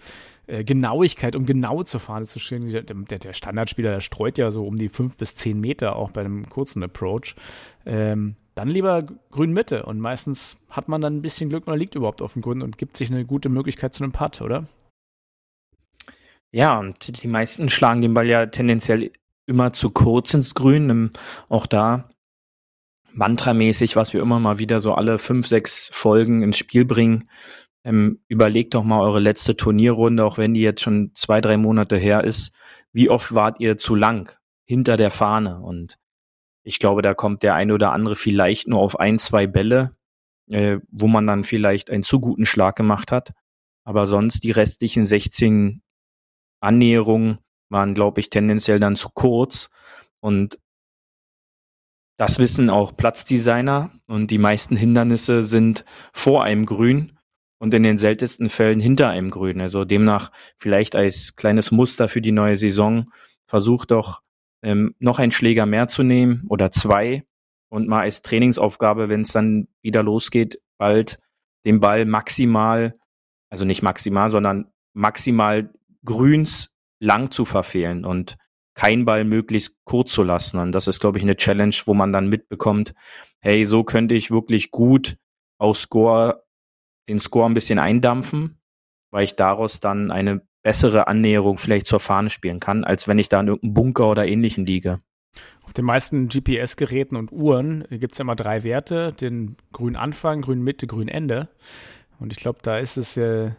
[0.50, 2.72] äh, Genauigkeit, um genau zur Fahne zu stehen.
[2.72, 6.12] Der, der, der, Standardspieler, der streut ja so um die fünf bis zehn Meter auch
[6.12, 7.36] bei einem kurzen Approach.
[7.86, 11.96] Ähm, dann lieber grün Mitte und meistens hat man dann ein bisschen Glück oder liegt
[11.96, 14.68] überhaupt auf dem Grün und gibt sich eine gute Möglichkeit zu einem Putt, oder?
[16.52, 19.12] Ja, und die meisten schlagen den Ball ja tendenziell
[19.46, 21.12] immer zu kurz ins Grün.
[21.48, 22.10] Auch da
[23.14, 27.26] mantramäßig, was wir immer mal wieder so alle fünf, sechs Folgen ins Spiel bringen.
[27.84, 31.98] Ähm, überlegt doch mal eure letzte Turnierrunde, auch wenn die jetzt schon zwei, drei Monate
[31.98, 32.54] her ist.
[32.92, 35.62] Wie oft wart ihr zu lang hinter der Fahne?
[35.62, 35.98] Und
[36.64, 39.92] ich glaube, da kommt der eine oder andere vielleicht nur auf ein, zwei Bälle,
[40.52, 43.34] äh, wo man dann vielleicht einen zu guten Schlag gemacht hat.
[43.86, 45.82] Aber sonst die restlichen 16
[46.60, 47.40] Annäherungen
[47.70, 49.70] waren, glaube ich, tendenziell dann zu kurz.
[50.20, 50.60] Und
[52.18, 57.18] das wissen auch Platzdesigner und die meisten Hindernisse sind vor einem Grün
[57.60, 59.62] und in den seltensten Fällen hinter einem Grün.
[59.62, 63.06] Also demnach vielleicht als kleines Muster für die neue Saison
[63.46, 64.22] versucht doch
[64.64, 67.24] ähm, noch einen Schläger mehr zu nehmen oder zwei
[67.70, 71.20] und mal als Trainingsaufgabe, wenn es dann wieder losgeht, bald
[71.66, 72.94] den Ball maximal,
[73.50, 75.72] also nicht maximal, sondern maximal
[76.04, 78.38] grüns lang zu verfehlen und
[78.74, 80.58] kein Ball möglichst kurz zu lassen.
[80.58, 82.94] Und das ist, glaube ich, eine Challenge, wo man dann mitbekommt,
[83.40, 85.18] hey, so könnte ich wirklich gut
[85.58, 86.44] aus Score
[87.10, 88.58] den Score ein bisschen eindampfen,
[89.12, 93.30] weil ich daraus dann eine bessere Annäherung vielleicht zur Fahne spielen kann, als wenn ich
[93.30, 95.00] da in irgendeinem Bunker oder ähnlichem liege.
[95.64, 100.62] Auf den meisten GPS-Geräten und Uhren gibt es immer drei Werte, den grünen Anfang, grün
[100.64, 101.50] Mitte, grün Ende.
[102.20, 103.52] Und ich glaube, da ist es äh,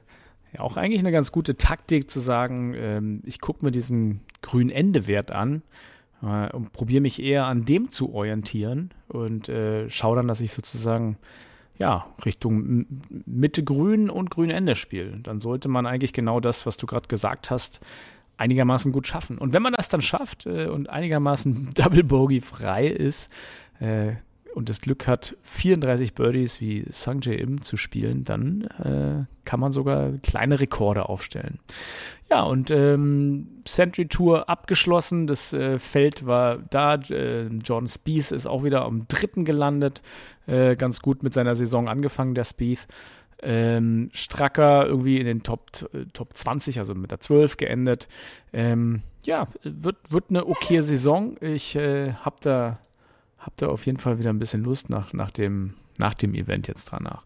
[0.53, 4.71] ja auch eigentlich eine ganz gute Taktik zu sagen, ähm, ich gucke mir diesen grün
[4.71, 5.63] Ende-Wert an
[6.23, 10.53] äh, und probiere mich eher an dem zu orientieren und äh, schaue dann, dass ich
[10.53, 11.17] sozusagen
[11.81, 12.87] ja, Richtung
[13.25, 15.23] Mitte Grün und Grün Ende spielen.
[15.23, 17.81] Dann sollte man eigentlich genau das, was du gerade gesagt hast,
[18.37, 19.39] einigermaßen gut schaffen.
[19.39, 23.33] Und wenn man das dann schafft äh, und einigermaßen Double Bogey frei ist
[23.81, 24.13] äh,
[24.55, 29.61] und das Glück hat, 34 Birdies wie Sung Jae Im zu spielen, dann äh, kann
[29.61, 31.59] man sogar kleine Rekorde aufstellen.
[32.31, 35.27] Ja, und ähm, Century Tour abgeschlossen.
[35.27, 36.95] Das äh, Feld war da.
[36.95, 40.03] Äh, John Spieth ist auch wieder am dritten gelandet.
[40.47, 42.87] Äh, ganz gut mit seiner Saison angefangen, der Spieth.
[43.43, 48.07] Ähm, Stracker irgendwie in den Top, Top 20, also mit der 12 geendet.
[48.53, 51.37] Ähm, ja, wird, wird eine okay Saison.
[51.41, 52.79] Ich äh, habe da,
[53.41, 56.67] hab da auf jeden Fall wieder ein bisschen Lust nach, nach dem nach dem Event
[56.67, 57.23] jetzt danach.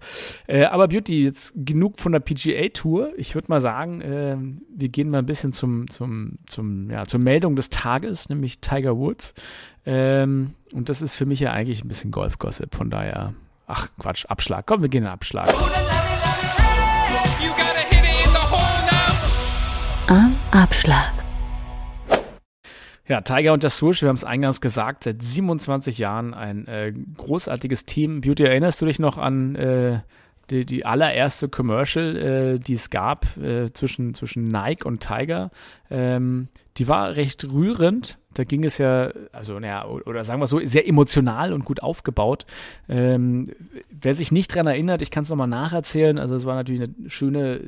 [0.46, 3.12] Äh, aber Beauty, jetzt genug von der PGA Tour.
[3.16, 4.36] Ich würde mal sagen, äh,
[4.76, 8.98] wir gehen mal ein bisschen zum, zum, zum, ja, zur Meldung des Tages, nämlich Tiger
[8.98, 9.32] Woods.
[9.86, 13.34] Ähm, und das ist für mich ja eigentlich ein bisschen Golf-Gossip, von daher,
[13.66, 14.66] ach Quatsch, Abschlag.
[14.66, 15.54] Komm, wir gehen in den Abschlag.
[20.08, 21.23] Am Abschlag.
[23.06, 26.92] Ja, Tiger und der Swoosh, wir haben es eingangs gesagt, seit 27 Jahren ein äh,
[27.16, 28.22] großartiges Team.
[28.22, 30.00] Beauty, erinnerst du dich noch an äh,
[30.48, 35.50] die, die, allererste Commercial, äh, die es gab äh, zwischen, zwischen Nike und Tiger?
[35.90, 38.18] Ähm, die war recht rührend.
[38.32, 42.46] Da ging es ja, also naja, oder sagen wir so, sehr emotional und gut aufgebaut.
[42.88, 43.44] Ähm,
[43.90, 46.18] wer sich nicht dran erinnert, ich kann es nochmal nacherzählen.
[46.18, 47.60] Also es war natürlich eine schöne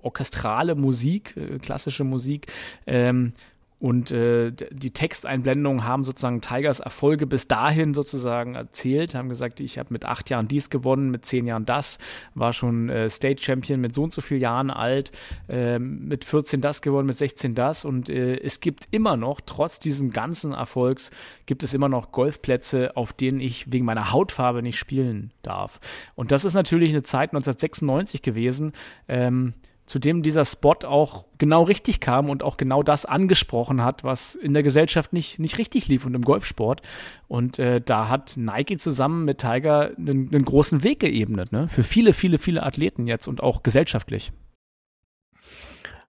[0.00, 2.46] orchestrale Musik, äh, klassische Musik.
[2.86, 3.32] Ähm,
[3.78, 9.78] Und äh, die Texteinblendungen haben sozusagen Tigers Erfolge bis dahin sozusagen erzählt, haben gesagt, ich
[9.78, 11.98] habe mit acht Jahren dies gewonnen, mit zehn Jahren das,
[12.34, 15.12] war schon äh, State Champion mit so und so vielen Jahren alt,
[15.50, 17.84] äh, mit 14 das gewonnen, mit 16 das.
[17.84, 21.10] Und äh, es gibt immer noch, trotz diesen ganzen Erfolgs,
[21.44, 25.80] gibt es immer noch Golfplätze, auf denen ich wegen meiner Hautfarbe nicht spielen darf.
[26.14, 28.72] Und das ist natürlich eine Zeit 1996 gewesen.
[29.06, 29.52] Ähm,
[29.86, 34.34] zu dem dieser Spot auch genau richtig kam und auch genau das angesprochen hat, was
[34.34, 36.82] in der Gesellschaft nicht, nicht richtig lief und im Golfsport.
[37.28, 41.68] Und äh, da hat Nike zusammen mit Tiger einen, einen großen Weg geebnet, ne?
[41.68, 44.32] Für viele, viele, viele Athleten jetzt und auch gesellschaftlich.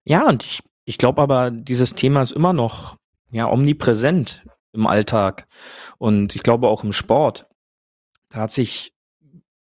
[0.03, 2.97] Ja, und ich, ich glaube aber, dieses Thema ist immer noch
[3.29, 5.45] ja omnipräsent im Alltag
[5.97, 7.47] und ich glaube auch im Sport.
[8.29, 8.93] Da hat sich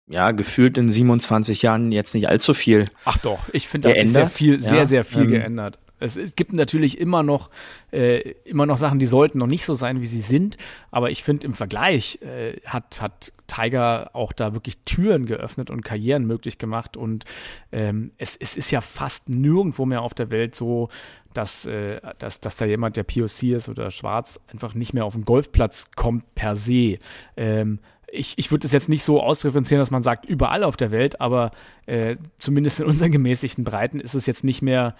[0.06, 2.86] ja, gefühlt in 27 Jahren jetzt nicht allzu viel.
[3.04, 5.78] Ach doch, ich finde, da hat sich sehr viel, sehr, ja, sehr viel ähm, geändert.
[6.00, 7.48] Es, es, gibt natürlich immer noch,
[7.90, 10.58] äh, immer noch Sachen, die sollten noch nicht so sein, wie sie sind.
[10.90, 15.82] Aber ich finde, im Vergleich äh, hat, hat Tiger auch da wirklich Türen geöffnet und
[15.82, 16.96] Karrieren möglich gemacht.
[16.96, 17.24] Und
[17.72, 20.90] ähm, es, es ist ja fast nirgendwo mehr auf der Welt so,
[21.32, 25.14] dass, äh, dass, dass da jemand, der POC ist oder schwarz, einfach nicht mehr auf
[25.14, 26.98] den Golfplatz kommt per se.
[27.36, 27.78] Ähm,
[28.14, 31.20] ich, ich würde es jetzt nicht so ausdifferenzieren, dass man sagt, überall auf der Welt,
[31.20, 31.50] aber
[31.86, 34.94] äh, zumindest in unseren gemäßigten Breiten ist es jetzt nicht mehr,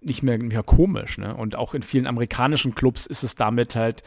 [0.00, 1.18] nicht mehr, mehr komisch.
[1.18, 1.36] Ne?
[1.36, 4.02] Und auch in vielen amerikanischen Clubs ist es damit halt,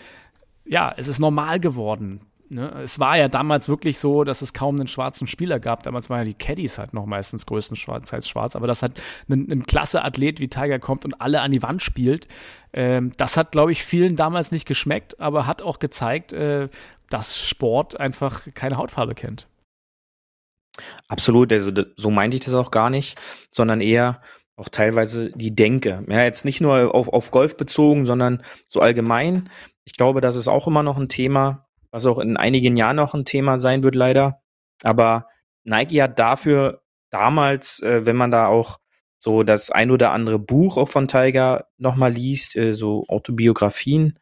[0.65, 2.21] ja, es ist normal geworden.
[2.49, 2.69] Ne?
[2.83, 5.83] Es war ja damals wirklich so, dass es kaum einen schwarzen Spieler gab.
[5.83, 8.55] Damals waren ja die Caddies halt noch meistens größtenteils schwarz.
[8.55, 11.81] Aber dass halt ein, ein klasse Athlet wie Tiger kommt und alle an die Wand
[11.81, 12.27] spielt,
[12.73, 16.69] ähm, das hat, glaube ich, vielen damals nicht geschmeckt, aber hat auch gezeigt, äh,
[17.09, 19.47] dass Sport einfach keine Hautfarbe kennt.
[21.07, 23.19] Absolut, also so meinte ich das auch gar nicht,
[23.51, 24.17] sondern eher
[24.55, 26.03] auch teilweise die Denke.
[26.07, 29.49] Ja, jetzt nicht nur auf, auf Golf bezogen, sondern so allgemein.
[29.85, 33.13] Ich glaube, das ist auch immer noch ein Thema, was auch in einigen Jahren noch
[33.13, 34.41] ein Thema sein wird, leider.
[34.81, 35.27] Aber
[35.63, 38.79] Nike hat dafür damals, äh, wenn man da auch
[39.19, 44.17] so das ein oder andere Buch auch von Tiger nochmal liest, äh, so Autobiografien,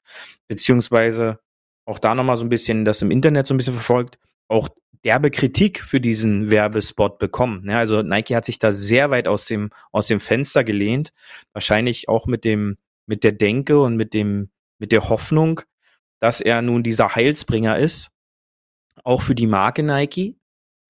[0.49, 1.39] beziehungsweise
[1.86, 4.67] auch da nochmal so ein bisschen das im Internet so ein bisschen verfolgt, auch
[5.05, 7.67] derbe Kritik für diesen Werbespot bekommen.
[7.69, 11.13] Ja, also Nike hat sich da sehr weit aus dem, aus dem Fenster gelehnt.
[11.53, 15.62] Wahrscheinlich auch mit dem, mit der Denke und mit dem, mit der Hoffnung,
[16.21, 18.12] dass er nun dieser Heilsbringer ist.
[19.03, 20.38] Auch für die Marke Nike,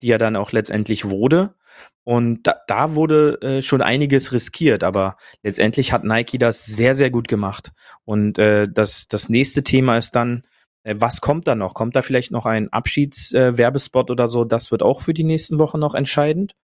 [0.01, 1.55] die ja dann auch letztendlich wurde.
[2.03, 7.11] Und da, da wurde äh, schon einiges riskiert, aber letztendlich hat Nike das sehr, sehr
[7.11, 7.71] gut gemacht.
[8.05, 10.43] Und äh, das, das nächste Thema ist dann,
[10.83, 11.73] äh, was kommt da noch?
[11.73, 14.43] Kommt da vielleicht noch ein Abschiedswerbespot äh, oder so?
[14.43, 16.55] Das wird auch für die nächsten Wochen noch entscheidend.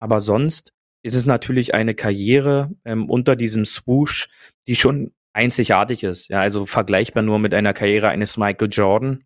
[0.00, 4.28] Aber sonst ist es natürlich eine Karriere ähm, unter diesem Swoosh,
[4.66, 6.28] die schon einzigartig ist.
[6.28, 9.24] Ja, also vergleichbar nur mit einer Karriere eines Michael Jordan,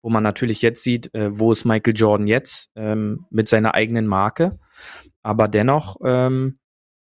[0.00, 4.06] wo man natürlich jetzt sieht, äh, wo ist Michael Jordan jetzt ähm, mit seiner eigenen
[4.06, 4.58] Marke.
[5.22, 6.56] Aber dennoch, ähm,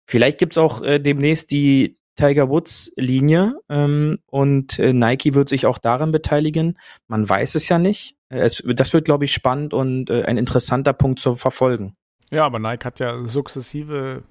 [0.08, 5.65] vielleicht gibt's auch äh, demnächst die Tiger Woods Linie ähm, und äh, Nike wird sich
[5.65, 6.78] auch daran beteiligen.
[7.08, 8.15] Man weiß es ja nicht.
[8.30, 11.94] Äh, es, das wird, glaube ich, spannend und äh, ein interessanter Punkt zu verfolgen.
[12.32, 14.24] Ja, aber Nike hat ja sukzessive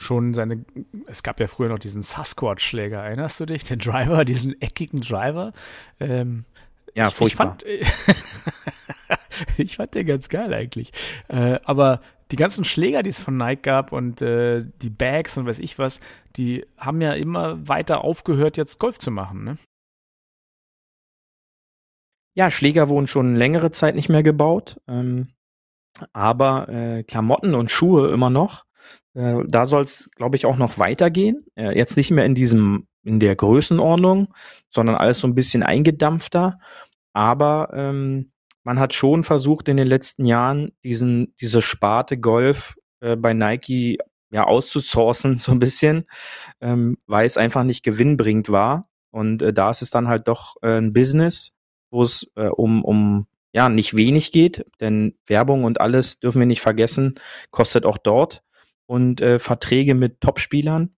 [0.00, 0.64] schon seine,
[1.06, 3.64] es gab ja früher noch diesen Sasquatch-Schläger, erinnerst du dich?
[3.64, 5.52] Den Driver, diesen eckigen Driver.
[6.00, 6.46] Ähm,
[6.94, 7.58] ja, ich, furchtbar.
[7.66, 8.16] Ich fand,
[9.58, 10.92] ich fand den ganz geil eigentlich.
[11.28, 15.46] Äh, aber die ganzen Schläger, die es von Nike gab und äh, die Bags und
[15.46, 16.00] weiß ich was,
[16.36, 19.58] die haben ja immer weiter aufgehört, jetzt Golf zu machen, ne?
[22.34, 25.28] Ja, Schläger wurden schon längere Zeit nicht mehr gebaut, ähm,
[26.12, 28.64] aber äh, Klamotten und Schuhe immer noch.
[29.14, 31.44] Äh, da soll es, glaube ich, auch noch weitergehen.
[31.54, 34.32] Äh, jetzt nicht mehr in diesem, in der Größenordnung,
[34.68, 36.58] sondern alles so ein bisschen eingedampfter.
[37.12, 38.32] Aber ähm,
[38.64, 43.98] man hat schon versucht in den letzten Jahren diesen diese Sparte Golf äh, bei Nike
[44.30, 46.04] ja auszusourcen so ein bisschen,
[46.60, 50.56] ähm, weil es einfach nicht gewinnbringend war und äh, da ist es dann halt doch
[50.62, 51.54] äh, ein Business,
[51.90, 56.46] wo es äh, um um ja nicht wenig geht, denn Werbung und alles dürfen wir
[56.46, 57.18] nicht vergessen,
[57.50, 58.44] kostet auch dort
[58.90, 60.96] und äh, Verträge mit Topspielern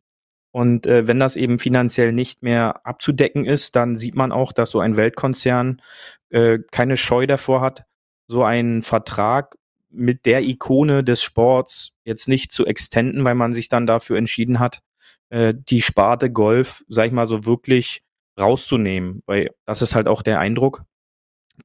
[0.53, 4.71] und äh, wenn das eben finanziell nicht mehr abzudecken ist, dann sieht man auch, dass
[4.71, 5.81] so ein Weltkonzern
[6.31, 7.85] äh, keine Scheu davor hat,
[8.29, 9.57] so einen Vertrag
[9.91, 14.59] mit der Ikone des Sports jetzt nicht zu extenden, weil man sich dann dafür entschieden
[14.59, 14.81] hat,
[15.31, 18.03] äh, die Sparte Golf, sag ich mal so, wirklich
[18.39, 19.23] rauszunehmen.
[19.27, 20.85] Weil das ist halt auch der Eindruck,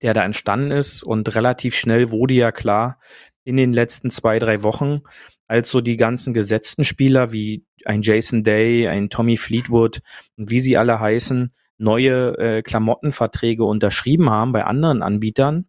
[0.01, 1.03] der da entstanden ist.
[1.03, 2.99] Und relativ schnell wurde ja klar,
[3.43, 5.01] in den letzten zwei, drei Wochen,
[5.47, 10.01] als so die ganzen gesetzten Spieler wie ein Jason Day, ein Tommy Fleetwood
[10.37, 15.67] und wie sie alle heißen, neue äh, Klamottenverträge unterschrieben haben bei anderen Anbietern,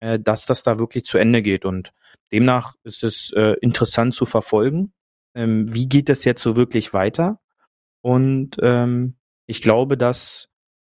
[0.00, 1.64] äh, dass das da wirklich zu Ende geht.
[1.64, 1.92] Und
[2.32, 4.92] demnach ist es äh, interessant zu verfolgen.
[5.34, 7.40] Ähm, wie geht es jetzt so wirklich weiter?
[8.02, 9.16] Und ähm,
[9.46, 10.48] ich glaube, dass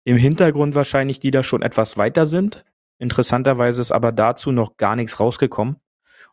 [0.04, 2.64] im Hintergrund wahrscheinlich die da schon etwas weiter sind.
[2.98, 5.76] Interessanterweise ist aber dazu noch gar nichts rausgekommen.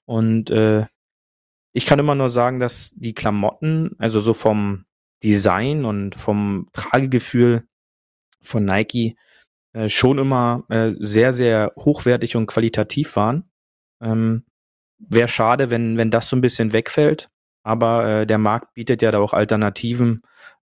[0.06, 0.86] Und äh,
[1.74, 4.86] ich kann immer nur sagen, dass die Klamotten, also so vom
[5.24, 7.64] Design und vom Tragegefühl
[8.42, 9.16] von Nike
[9.74, 13.50] äh, schon immer äh, sehr, sehr hochwertig und qualitativ waren.
[14.02, 14.44] Ähm,
[15.00, 17.30] Wäre schade, wenn, wenn das so ein bisschen wegfällt.
[17.64, 20.22] Aber äh, der Markt bietet ja da auch Alternativen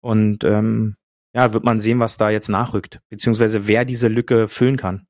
[0.01, 0.95] und ähm,
[1.33, 5.07] ja, wird man sehen, was da jetzt nachrückt, beziehungsweise wer diese Lücke füllen kann.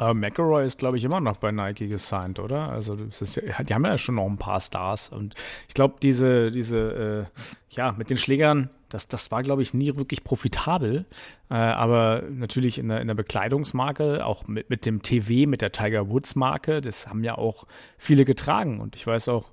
[0.00, 2.68] Uh, McElroy ist, glaube ich, immer noch bei Nike gesigned, oder?
[2.68, 5.34] Also ist, die haben ja schon noch ein paar Stars und
[5.68, 9.96] ich glaube, diese, diese, äh, ja, mit den Schlägern, das, das war, glaube ich, nie
[9.96, 11.04] wirklich profitabel.
[11.50, 15.72] Äh, aber natürlich in der, in der Bekleidungsmarke, auch mit, mit dem TV, mit der
[15.72, 17.66] Tiger Woods Marke, das haben ja auch
[17.98, 18.80] viele getragen.
[18.80, 19.50] Und ich weiß auch,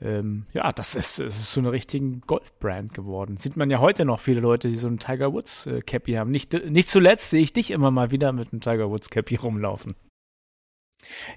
[0.00, 3.36] ähm, ja, das ist, das ist so eine richtige Golfbrand geworden.
[3.36, 6.30] Sieht man ja heute noch viele Leute, die so ein Tiger Woods äh, Cappy haben.
[6.30, 9.92] Nicht, nicht zuletzt sehe ich dich immer mal wieder mit einem Tiger Woods Cappy rumlaufen.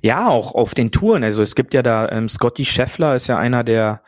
[0.01, 1.23] Ja, auch auf den Touren.
[1.23, 4.01] Also es gibt ja da, ähm, Scotty Scheffler ist ja einer der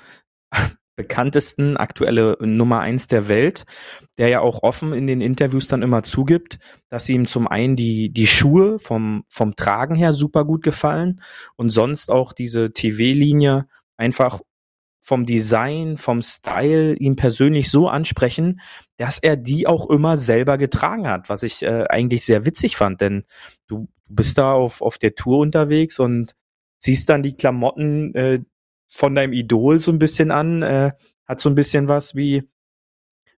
[0.95, 3.65] bekanntesten, aktuelle Nummer eins der Welt,
[4.17, 6.59] der ja auch offen in den Interviews dann immer zugibt,
[6.89, 11.21] dass ihm zum einen die, die Schuhe vom, vom Tragen her super gut gefallen
[11.55, 13.63] und sonst auch diese TV-Linie
[13.99, 14.41] einfach
[15.01, 18.61] vom Design, vom Style ihn persönlich so ansprechen,
[18.97, 23.01] dass er die auch immer selber getragen hat, was ich äh, eigentlich sehr witzig fand,
[23.01, 23.25] denn
[23.67, 26.35] du bist da auf, auf der Tour unterwegs und
[26.79, 28.39] siehst dann die Klamotten äh,
[28.89, 30.91] von deinem Idol so ein bisschen an, äh,
[31.25, 32.41] hat so ein bisschen was wie,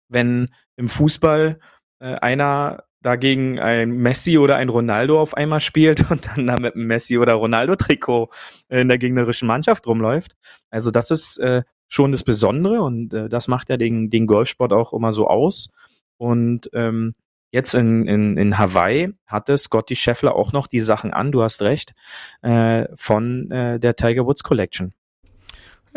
[0.09, 1.59] wenn im Fußball
[1.99, 6.75] äh, einer dagegen ein Messi oder ein Ronaldo auf einmal spielt und dann da mit
[6.75, 8.29] einem Messi oder Ronaldo-Trikot
[8.69, 10.35] in der gegnerischen Mannschaft rumläuft.
[10.69, 14.73] Also das ist äh, schon das Besondere und äh, das macht ja den, den Golfsport
[14.73, 15.71] auch immer so aus.
[16.17, 17.15] Und ähm,
[17.51, 21.61] jetzt in, in, in Hawaii hatte Scotty Scheffler auch noch die Sachen an, du hast
[21.61, 21.93] recht,
[22.41, 24.93] äh, von äh, der Tiger Woods Collection.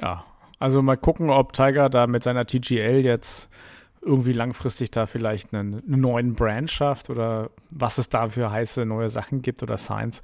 [0.01, 0.25] Ja,
[0.59, 3.51] also mal gucken, ob Tiger da mit seiner TGL jetzt
[4.05, 8.85] irgendwie langfristig da vielleicht einen, einen, neuen Brand schafft oder was es da für heiße
[8.85, 10.23] neue Sachen gibt oder Science.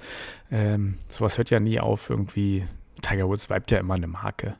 [0.51, 2.09] Ähm, sowas hört ja nie auf.
[2.09, 2.65] Irgendwie,
[3.01, 4.55] Tiger Woods bleibt ja immer eine Marke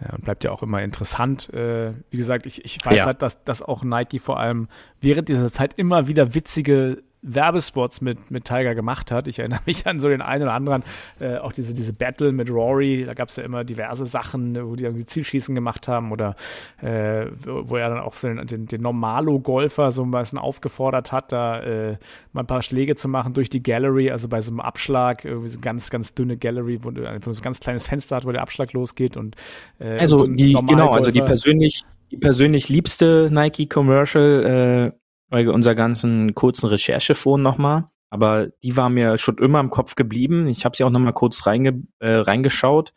[0.00, 1.52] äh, und bleibt ja auch immer interessant.
[1.52, 3.04] Äh, wie gesagt, ich, ich weiß ja.
[3.06, 4.68] halt, dass, dass auch Nike vor allem
[5.00, 9.28] während dieser Zeit immer wieder witzige Werbespots mit, mit Tiger gemacht hat.
[9.28, 10.82] Ich erinnere mich an so den einen oder anderen,
[11.20, 14.74] äh, auch diese, diese Battle mit Rory, da gab es ja immer diverse Sachen, wo
[14.74, 16.34] die irgendwie Zielschießen gemacht haben oder
[16.80, 21.32] äh, wo er dann auch so den, den, den Normalo-Golfer so ein bisschen aufgefordert hat,
[21.32, 21.96] da äh,
[22.32, 25.48] mal ein paar Schläge zu machen durch die Gallery, also bei so einem Abschlag, irgendwie
[25.48, 28.32] so eine ganz, ganz dünne Gallery, wo, wo so ein ganz kleines Fenster hat, wo
[28.32, 29.36] der Abschlag losgeht und
[29.78, 35.01] äh, Also und die, genau, also die persönlich die persönlich liebste Nike Commercial äh,
[35.32, 37.88] bei unserer ganzen kurzen Recherche vorhin nochmal.
[38.10, 40.46] Aber die war mir schon immer im Kopf geblieben.
[40.46, 42.92] Ich habe sie auch nochmal kurz reinge äh, reingeschaut.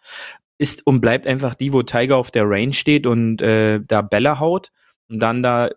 [0.58, 4.40] Ist und bleibt einfach die, wo Tiger auf der Range steht und äh, da Bälle
[4.42, 4.74] haut
[5.10, 5.70] und dann da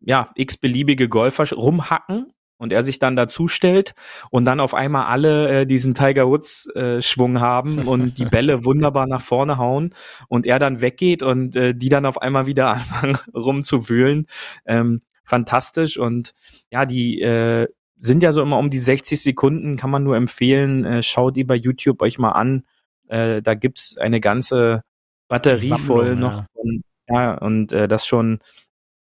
[0.00, 3.94] ja x-beliebige Golfer rumhacken und er sich dann dazu stellt
[4.30, 8.64] und dann auf einmal alle äh, diesen Tiger Woods äh, Schwung haben und die Bälle
[8.64, 9.92] wunderbar nach vorne hauen
[10.28, 14.26] und er dann weggeht und äh, die dann auf einmal wieder anfangen rumzuwühlen.
[14.66, 16.32] Ähm, fantastisch und
[16.70, 20.84] ja, die äh, sind ja so immer um die 60 Sekunden, kann man nur empfehlen,
[20.84, 22.64] äh, schaut die bei YouTube euch mal an.
[23.08, 24.82] Äh, da gibt's eine ganze
[25.28, 26.36] Batterie Sammlung, voll noch.
[26.38, 28.38] Ja, und, ja, und äh, das schon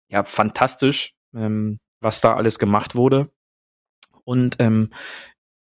[0.10, 3.30] ja fantastisch, ähm, was da alles gemacht wurde.
[4.24, 4.90] Und ähm,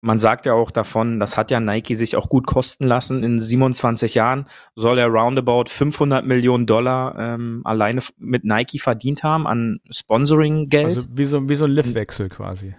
[0.04, 3.24] man sagt ja auch davon, das hat ja Nike sich auch gut kosten lassen.
[3.24, 9.48] In 27 Jahren soll er roundabout 500 Millionen Dollar ähm, alleine mit Nike verdient haben
[9.48, 10.84] an Sponsoring-Geld.
[10.84, 12.76] Also wie so, wie so ein Liftwechsel quasi.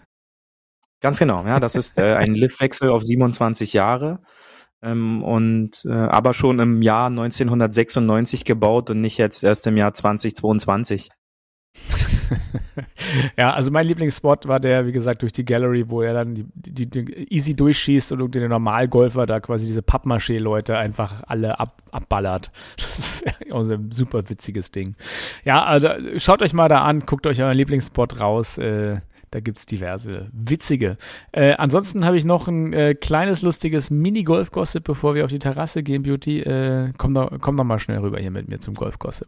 [1.00, 4.20] Ganz genau, ja, das ist äh, ein Liftwechsel auf 27 Jahre.
[4.82, 9.94] Ähm, und äh, aber schon im Jahr 1996 gebaut und nicht jetzt erst im Jahr
[9.94, 11.08] 2022.
[13.38, 16.46] ja, also mein Lieblingsspot war der, wie gesagt, durch die Gallery, wo er dann die,
[16.54, 22.50] die, die easy durchschießt und der Normalgolfer da quasi diese Pappmaché-Leute einfach alle ab, abballert.
[22.76, 24.94] Das ist ein super witziges Ding.
[25.44, 28.58] Ja, also schaut euch mal da an, guckt euch euren Lieblingsspot raus.
[28.58, 28.98] Äh,
[29.34, 30.96] Da gibt es diverse witzige.
[31.32, 35.82] Äh, ansonsten habe ich noch ein äh, kleines, lustiges Mini-Golf-Gossip, bevor wir auf die Terrasse
[35.82, 36.38] gehen, Beauty.
[36.38, 39.26] Äh, komm, doch, komm doch mal schnell rüber hier mit mir zum Golf-Gossip.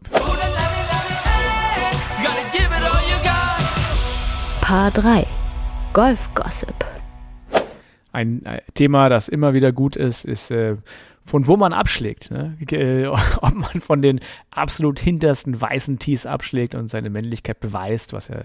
[4.67, 5.25] Paar 3
[5.93, 6.75] Golf-Gossip.
[8.11, 10.75] Ein äh, Thema, das immer wieder gut ist, ist äh,
[11.23, 12.31] von wo man abschlägt.
[12.31, 12.57] Ne?
[12.71, 13.05] Äh,
[13.41, 14.19] ob man von den
[14.51, 18.41] absolut hintersten weißen Tees abschlägt und seine Männlichkeit beweist, was ja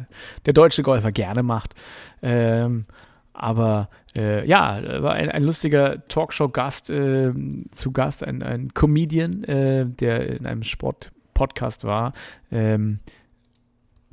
[0.46, 1.74] der deutsche Golfer gerne macht.
[2.22, 2.84] Ähm,
[3.32, 7.32] aber äh, ja, war ein, ein lustiger Talkshow-Gast äh,
[7.72, 12.12] zu Gast, ein, ein Comedian, äh, der in einem Sport-Podcast war.
[12.52, 13.00] Ähm,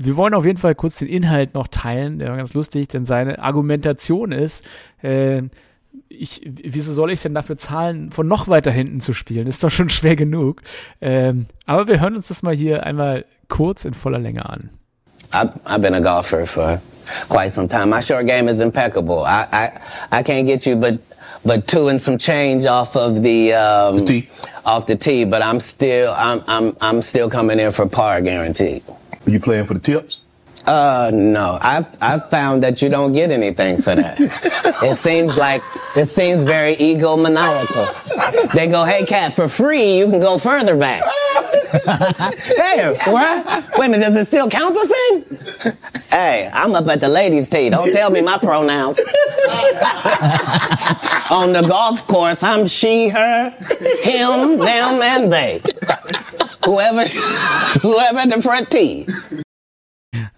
[0.01, 3.03] wir wollen auf jeden Fall kurz den Inhalt noch teilen, der war ganz lustig, denn
[3.05, 4.63] seine Argumentation ist,
[5.03, 5.41] äh,
[6.07, 9.47] ich, wieso soll ich denn dafür zahlen, von noch weiter hinten zu spielen?
[9.47, 10.61] Ist doch schon schwer genug.
[11.01, 14.69] Ähm, aber wir hören uns das mal hier einmal kurz in voller Länge an.
[15.33, 16.81] I've, I've been a golfer for
[17.27, 17.87] quite some time.
[17.89, 19.23] My short game is impeccable.
[19.25, 20.99] I, I, I can't get you but,
[21.43, 24.29] but two and some change off of the, um, The tee.
[24.65, 28.83] off the tee, but I'm still, I'm, I'm, I'm still coming in for par guaranteed.
[29.29, 30.21] Are you playing for the tips?
[30.65, 31.57] Uh, no.
[31.61, 34.19] I've, I've found that you don't get anything for that.
[34.83, 35.63] it seems like,
[35.95, 38.53] it seems very egomaniacal.
[38.53, 41.03] They go, hey, cat, for free, you can go further back.
[41.71, 43.77] hey, what?
[43.77, 45.75] Wait a minute, does it still count the same?
[46.09, 47.69] hey, I'm up at the ladies' tee.
[47.69, 48.99] Don't tell me my pronouns.
[51.29, 53.51] On the golf course, I'm she, her,
[54.01, 55.61] him, them, and they.
[56.65, 57.05] Whoever,
[57.81, 59.07] whoever at the front tee.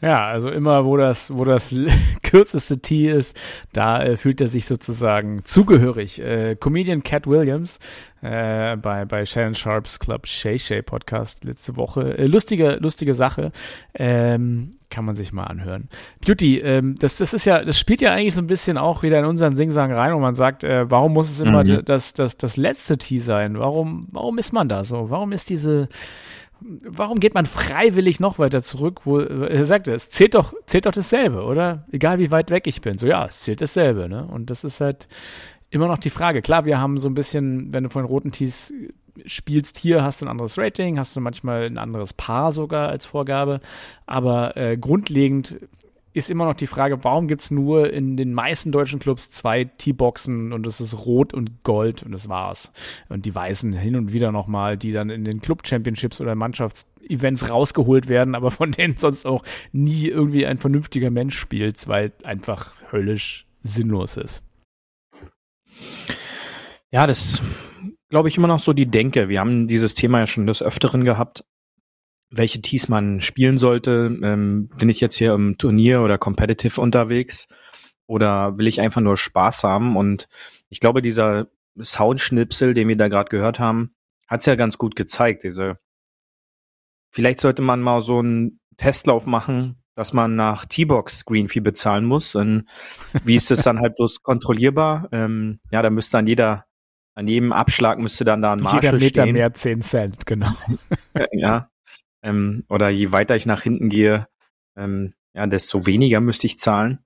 [0.01, 1.73] Ja, also immer, wo das, wo das
[2.23, 3.37] kürzeste Tee ist,
[3.71, 6.19] da äh, fühlt er sich sozusagen zugehörig.
[6.21, 7.79] Äh, Comedian Cat Williams
[8.21, 12.17] äh, bei, bei Shannon Sharps Club Shay Shay Podcast letzte Woche.
[12.17, 13.51] Äh, lustige, lustige Sache.
[13.93, 15.87] Ähm, kann man sich mal anhören.
[16.25, 19.19] Beauty, ähm, das, das ist ja, das spielt ja eigentlich so ein bisschen auch wieder
[19.19, 21.85] in unseren Singsang rein, wo man sagt, äh, warum muss es immer Mhm.
[21.85, 23.57] das, das, das letzte Tee sein?
[23.57, 25.09] Warum, warum ist man da so?
[25.09, 25.87] Warum ist diese,
[26.61, 29.01] warum geht man freiwillig noch weiter zurück?
[29.05, 31.85] Wo, er sagte, es zählt doch, zählt doch dasselbe, oder?
[31.91, 32.97] Egal wie weit weg ich bin.
[32.97, 34.25] So, ja, es zählt dasselbe, ne?
[34.25, 35.07] Und das ist halt
[35.69, 36.41] immer noch die Frage.
[36.41, 38.73] Klar, wir haben so ein bisschen, wenn du von roten Tees
[39.25, 43.05] spielst, hier hast du ein anderes Rating, hast du manchmal ein anderes Paar sogar als
[43.05, 43.59] Vorgabe.
[44.05, 45.55] Aber äh, grundlegend
[46.13, 49.65] ist immer noch die Frage, warum gibt es nur in den meisten deutschen Clubs zwei
[49.65, 52.71] T-Boxen und es ist Rot und Gold und das war's.
[53.09, 58.07] Und die Weißen hin und wieder nochmal, die dann in den Club-Championships oder Mannschaftsevents rausgeholt
[58.07, 63.47] werden, aber von denen sonst auch nie irgendwie ein vernünftiger Mensch spielt, weil einfach höllisch
[63.63, 64.43] sinnlos ist.
[66.91, 67.41] Ja, das
[68.09, 69.29] glaube ich immer noch so die Denke.
[69.29, 71.45] Wir haben dieses Thema ja schon des Öfteren gehabt,
[72.31, 74.17] welche Tees man spielen sollte.
[74.23, 77.47] Ähm, bin ich jetzt hier im Turnier oder competitive unterwegs
[78.07, 79.97] oder will ich einfach nur Spaß haben?
[79.97, 80.27] Und
[80.69, 81.47] ich glaube, dieser
[81.79, 83.93] Soundschnipsel, den wir da gerade gehört haben,
[84.27, 85.43] hat es ja ganz gut gezeigt.
[85.43, 85.75] Diese
[87.11, 92.05] Vielleicht sollte man mal so einen Testlauf machen, dass man nach T-Box Green Fee bezahlen
[92.05, 92.35] muss.
[92.35, 92.63] Und
[93.25, 95.09] wie ist das dann halt bloß kontrollierbar?
[95.11, 96.65] Ähm, ja, da müsste an jeder,
[97.13, 99.33] an jedem Abschlag müsste dann da ein Jeder Marshall Meter stehen.
[99.33, 100.51] mehr 10 Cent, genau.
[101.33, 101.70] ja.
[102.23, 104.27] Ähm, oder je weiter ich nach hinten gehe,
[104.75, 106.99] ähm, ja, desto weniger müsste ich zahlen.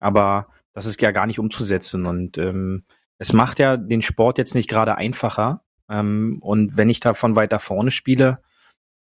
[0.00, 2.06] Aber das ist ja gar nicht umzusetzen.
[2.06, 2.84] Und ähm,
[3.18, 5.62] es macht ja den Sport jetzt nicht gerade einfacher.
[5.88, 8.42] Ähm, und wenn ich da von weiter vorne spiele,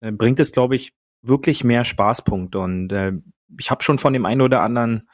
[0.01, 2.59] äh, bringt es, glaube ich, wirklich mehr Spaßpunkte.
[2.59, 3.12] Und äh,
[3.59, 5.09] ich habe schon von dem einen oder anderen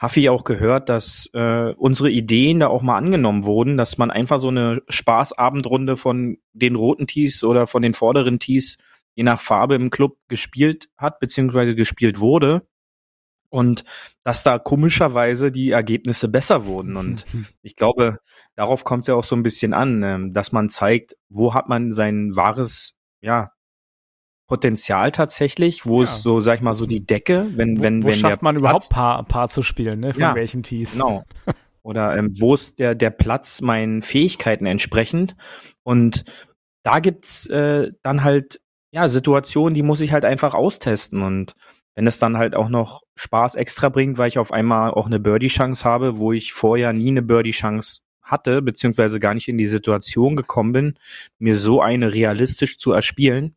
[0.00, 4.40] Haffi auch gehört, dass äh, unsere Ideen da auch mal angenommen wurden, dass man einfach
[4.40, 8.78] so eine Spaßabendrunde von den roten Tees oder von den vorderen Tees
[9.18, 12.62] je nach Farbe im Club gespielt hat, beziehungsweise gespielt wurde.
[13.50, 13.82] Und
[14.24, 16.96] dass da komischerweise die Ergebnisse besser wurden.
[16.96, 17.24] Und
[17.62, 18.18] ich glaube,
[18.54, 21.68] darauf kommt es ja auch so ein bisschen an, ähm, dass man zeigt, wo hat
[21.68, 23.50] man sein wahres, ja,
[24.46, 26.04] Potenzial tatsächlich, wo Ja.
[26.04, 28.44] ist so, sag ich mal, so die Decke, wenn, Wo, wenn, wo wenn schafft der
[28.44, 30.12] man überhaupt Platz- Paar, Paar zu spielen, ne?
[30.14, 30.92] Von Ja, welchen Tees?
[30.92, 31.24] Genau.
[31.82, 35.36] Oder ähm, wo ist der, der Platz meinen Fähigkeiten entsprechend?
[35.82, 36.24] Und
[36.84, 38.60] da gibt's äh, dann halt
[38.90, 41.22] ja Situationen, die muss ich halt einfach austesten.
[41.22, 41.54] Und
[41.94, 45.20] wenn es dann halt auch noch Spaß extra bringt, weil ich auf einmal auch eine
[45.20, 50.36] Birdie-Chance habe, wo ich vorher nie eine Birdie-Chance hatte, beziehungsweise gar nicht in die Situation
[50.36, 50.98] gekommen bin,
[51.38, 53.56] mir so eine realistisch zu erspielen,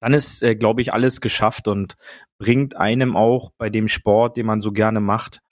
[0.00, 1.96] dann ist, äh, glaube ich, alles geschafft und
[2.38, 5.42] bringt einem auch bei dem Sport, den man so gerne macht,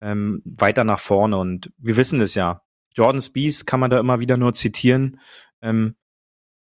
[0.00, 1.36] ähm, weiter nach vorne.
[1.36, 2.62] Und wir wissen es ja.
[2.94, 5.20] Jordan Spieth kann man da immer wieder nur zitieren.
[5.60, 5.96] Ähm,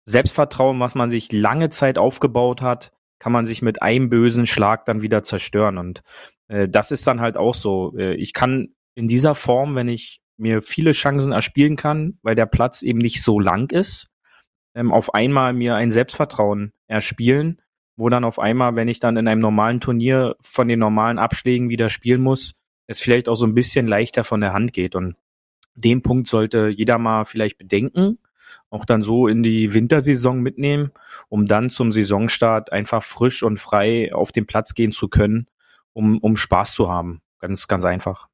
[0.05, 4.85] Selbstvertrauen, was man sich lange Zeit aufgebaut hat, kann man sich mit einem bösen Schlag
[4.85, 5.79] dann wieder zerstören.
[5.79, 6.03] Und
[6.49, 7.97] äh, das ist dann halt auch so.
[7.97, 12.47] Äh, ich kann in dieser Form, wenn ich mir viele Chancen erspielen kann, weil der
[12.47, 14.09] Platz eben nicht so lang ist,
[14.75, 17.61] ähm, auf einmal mir ein Selbstvertrauen erspielen,
[17.97, 21.69] wo dann auf einmal, wenn ich dann in einem normalen Turnier von den normalen Abschlägen
[21.69, 24.95] wieder spielen muss, es vielleicht auch so ein bisschen leichter von der Hand geht.
[24.95, 25.15] Und
[25.75, 28.19] den Punkt sollte jeder mal vielleicht bedenken,
[28.73, 30.93] auch dann so in die Wintersaison mitnehmen,
[31.29, 35.47] um dann zum Saisonstart einfach frisch und frei auf den Platz gehen zu können,
[35.93, 37.21] um, um Spaß zu haben.
[37.39, 38.29] Ganz, ganz einfach.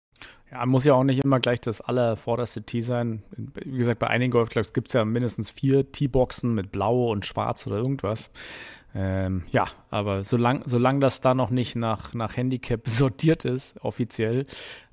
[0.51, 3.23] Ja, muss ja auch nicht immer gleich das allervorderste Tee sein.
[3.37, 7.67] Wie gesagt, bei einigen Golfclubs gibt es ja mindestens vier Teeboxen mit Blau und Schwarz
[7.67, 8.31] oder irgendwas.
[8.95, 14.47] Ähm, ja, aber solange solang das da noch nicht nach, nach Handicap sortiert ist, offiziell,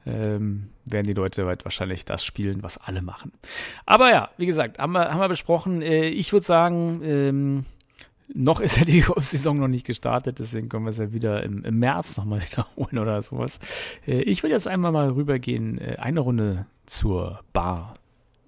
[0.06, 3.32] ähm, werden die Leute halt wahrscheinlich das spielen, was alle machen.
[3.86, 5.82] Aber ja, wie gesagt, haben wir, haben wir besprochen.
[5.82, 7.66] Äh, ich würde sagen, ähm,
[8.34, 11.64] noch ist ja die Saison noch nicht gestartet, deswegen können wir es ja wieder im,
[11.64, 13.60] im März nochmal wiederholen oder sowas.
[14.06, 17.94] Äh, ich will jetzt einmal mal rübergehen, äh, eine Runde zur Bar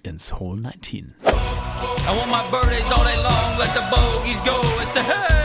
[0.04, 1.16] ins Hole 19.
[1.24, 4.60] I want my birdies all day long, let the bogeys go.
[4.82, 5.38] It's a hey!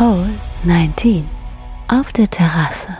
[0.00, 0.30] Hole
[0.64, 1.26] 19
[1.88, 2.96] auf der Terrasse.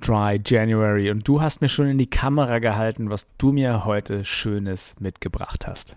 [0.00, 4.24] Dry January und du hast mir schon in die Kamera gehalten, was du mir heute
[4.24, 5.96] Schönes mitgebracht hast.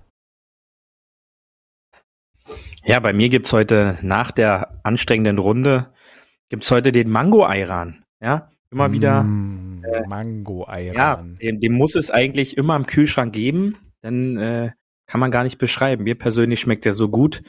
[2.83, 5.93] Ja, bei mir gibt's heute nach der anstrengenden Runde
[6.49, 8.03] gibt's heute den Mango-Ayran.
[8.19, 9.21] Ja, immer wieder.
[9.21, 10.95] Mm, äh, Mango-Ayran.
[10.95, 14.71] Ja, den, den, muss es eigentlich immer im Kühlschrank geben, denn äh,
[15.07, 16.03] kann man gar nicht beschreiben.
[16.03, 17.43] Mir persönlich schmeckt der so gut.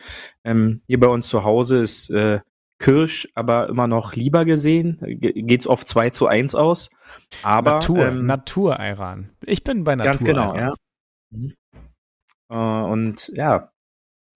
[0.44, 2.40] Ähm, hier bei uns zu Hause ist äh,
[2.78, 4.98] Kirsch aber immer noch lieber gesehen.
[5.20, 6.90] Geht's oft 2 zu 1 aus.
[7.42, 9.30] Aber Natur, ähm, Natur-Ayran.
[9.46, 10.10] Ich bin bei Natur.
[10.10, 10.74] Ganz genau, ja.
[11.30, 11.54] Mhm.
[12.50, 13.72] Äh, und ja,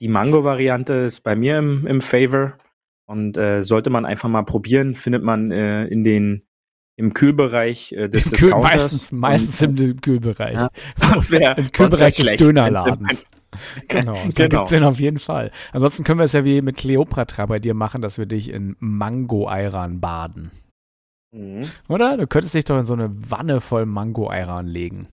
[0.01, 2.59] die Mango-Variante ist bei mir im, im Favor
[3.07, 6.46] und äh, sollte man einfach mal probieren, findet man äh, in den
[6.97, 8.63] im Kühlbereich äh, des Kühl, Discounters.
[8.63, 10.55] Meistens, meistens im, im Kühlbereich.
[10.55, 12.37] Ja, sonst wär, Im Kühlbereich des.
[12.37, 13.29] Dönerladens.
[13.89, 14.49] genau, da genau.
[14.49, 15.51] gibt's den auf jeden Fall.
[15.73, 18.77] Ansonsten können wir es ja wie mit Cleopatra bei dir machen, dass wir dich in
[18.81, 20.51] Mango-Eiran baden.
[21.33, 21.63] Mhm.
[21.89, 22.17] Oder?
[22.17, 25.09] Du könntest dich doch in so eine Wanne voll Mango-Eiran legen.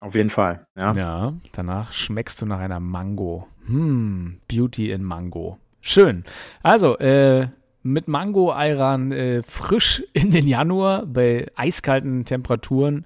[0.00, 0.92] Auf jeden Fall, ja.
[0.92, 3.48] Ja, danach schmeckst du nach einer Mango.
[3.66, 5.58] Hm, Beauty in Mango.
[5.80, 6.24] Schön.
[6.62, 7.48] Also, äh,
[7.84, 13.04] mit Mango Ayran äh, frisch in den Januar bei eiskalten Temperaturen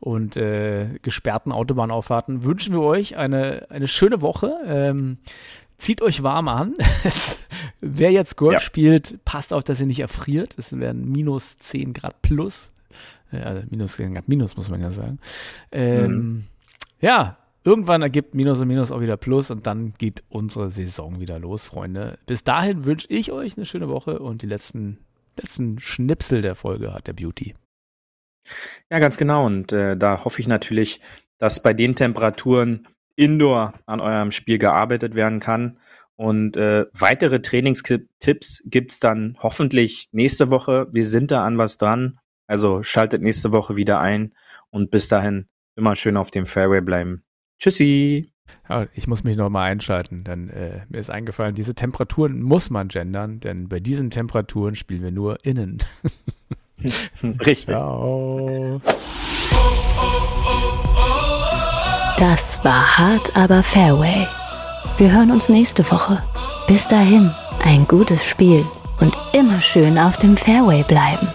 [0.00, 4.54] und äh, gesperrten Autobahnauffahrten wünschen wir euch eine, eine schöne Woche.
[4.66, 5.16] Ähm,
[5.78, 6.74] zieht euch warm an.
[7.80, 8.60] Wer jetzt Golf ja.
[8.60, 10.54] spielt, passt auf, dass ihr nicht erfriert.
[10.58, 12.70] Es werden minus 10 Grad plus.
[13.32, 15.18] Äh, also minus 10 Grad minus, muss man ja sagen.
[15.72, 16.44] Ähm, mhm.
[17.00, 21.38] Ja, Irgendwann ergibt Minus und Minus auch wieder Plus und dann geht unsere Saison wieder
[21.38, 22.18] los, Freunde.
[22.26, 24.98] Bis dahin wünsche ich euch eine schöne Woche und die letzten,
[25.36, 27.54] letzten Schnipsel der Folge hat der Beauty.
[28.90, 29.44] Ja, ganz genau.
[29.44, 31.00] Und äh, da hoffe ich natürlich,
[31.38, 32.86] dass bei den Temperaturen
[33.16, 35.78] indoor an eurem Spiel gearbeitet werden kann.
[36.16, 40.88] Und äh, weitere Trainingstipps gibt's dann hoffentlich nächste Woche.
[40.92, 42.18] Wir sind da an was dran.
[42.46, 44.34] Also schaltet nächste Woche wieder ein
[44.70, 47.22] und bis dahin immer schön auf dem Fairway bleiben.
[47.58, 48.30] Tschüssi.
[48.68, 52.88] Ja, ich muss mich nochmal einschalten, denn äh, mir ist eingefallen, diese Temperaturen muss man
[52.88, 55.78] gendern, denn bei diesen Temperaturen spielen wir nur innen.
[57.22, 57.66] Richtig.
[57.66, 58.80] Ciao.
[62.18, 64.26] Das war hart, aber Fairway.
[64.96, 66.22] Wir hören uns nächste Woche.
[66.66, 67.30] Bis dahin,
[67.62, 68.64] ein gutes Spiel
[69.00, 71.28] und immer schön auf dem Fairway bleiben.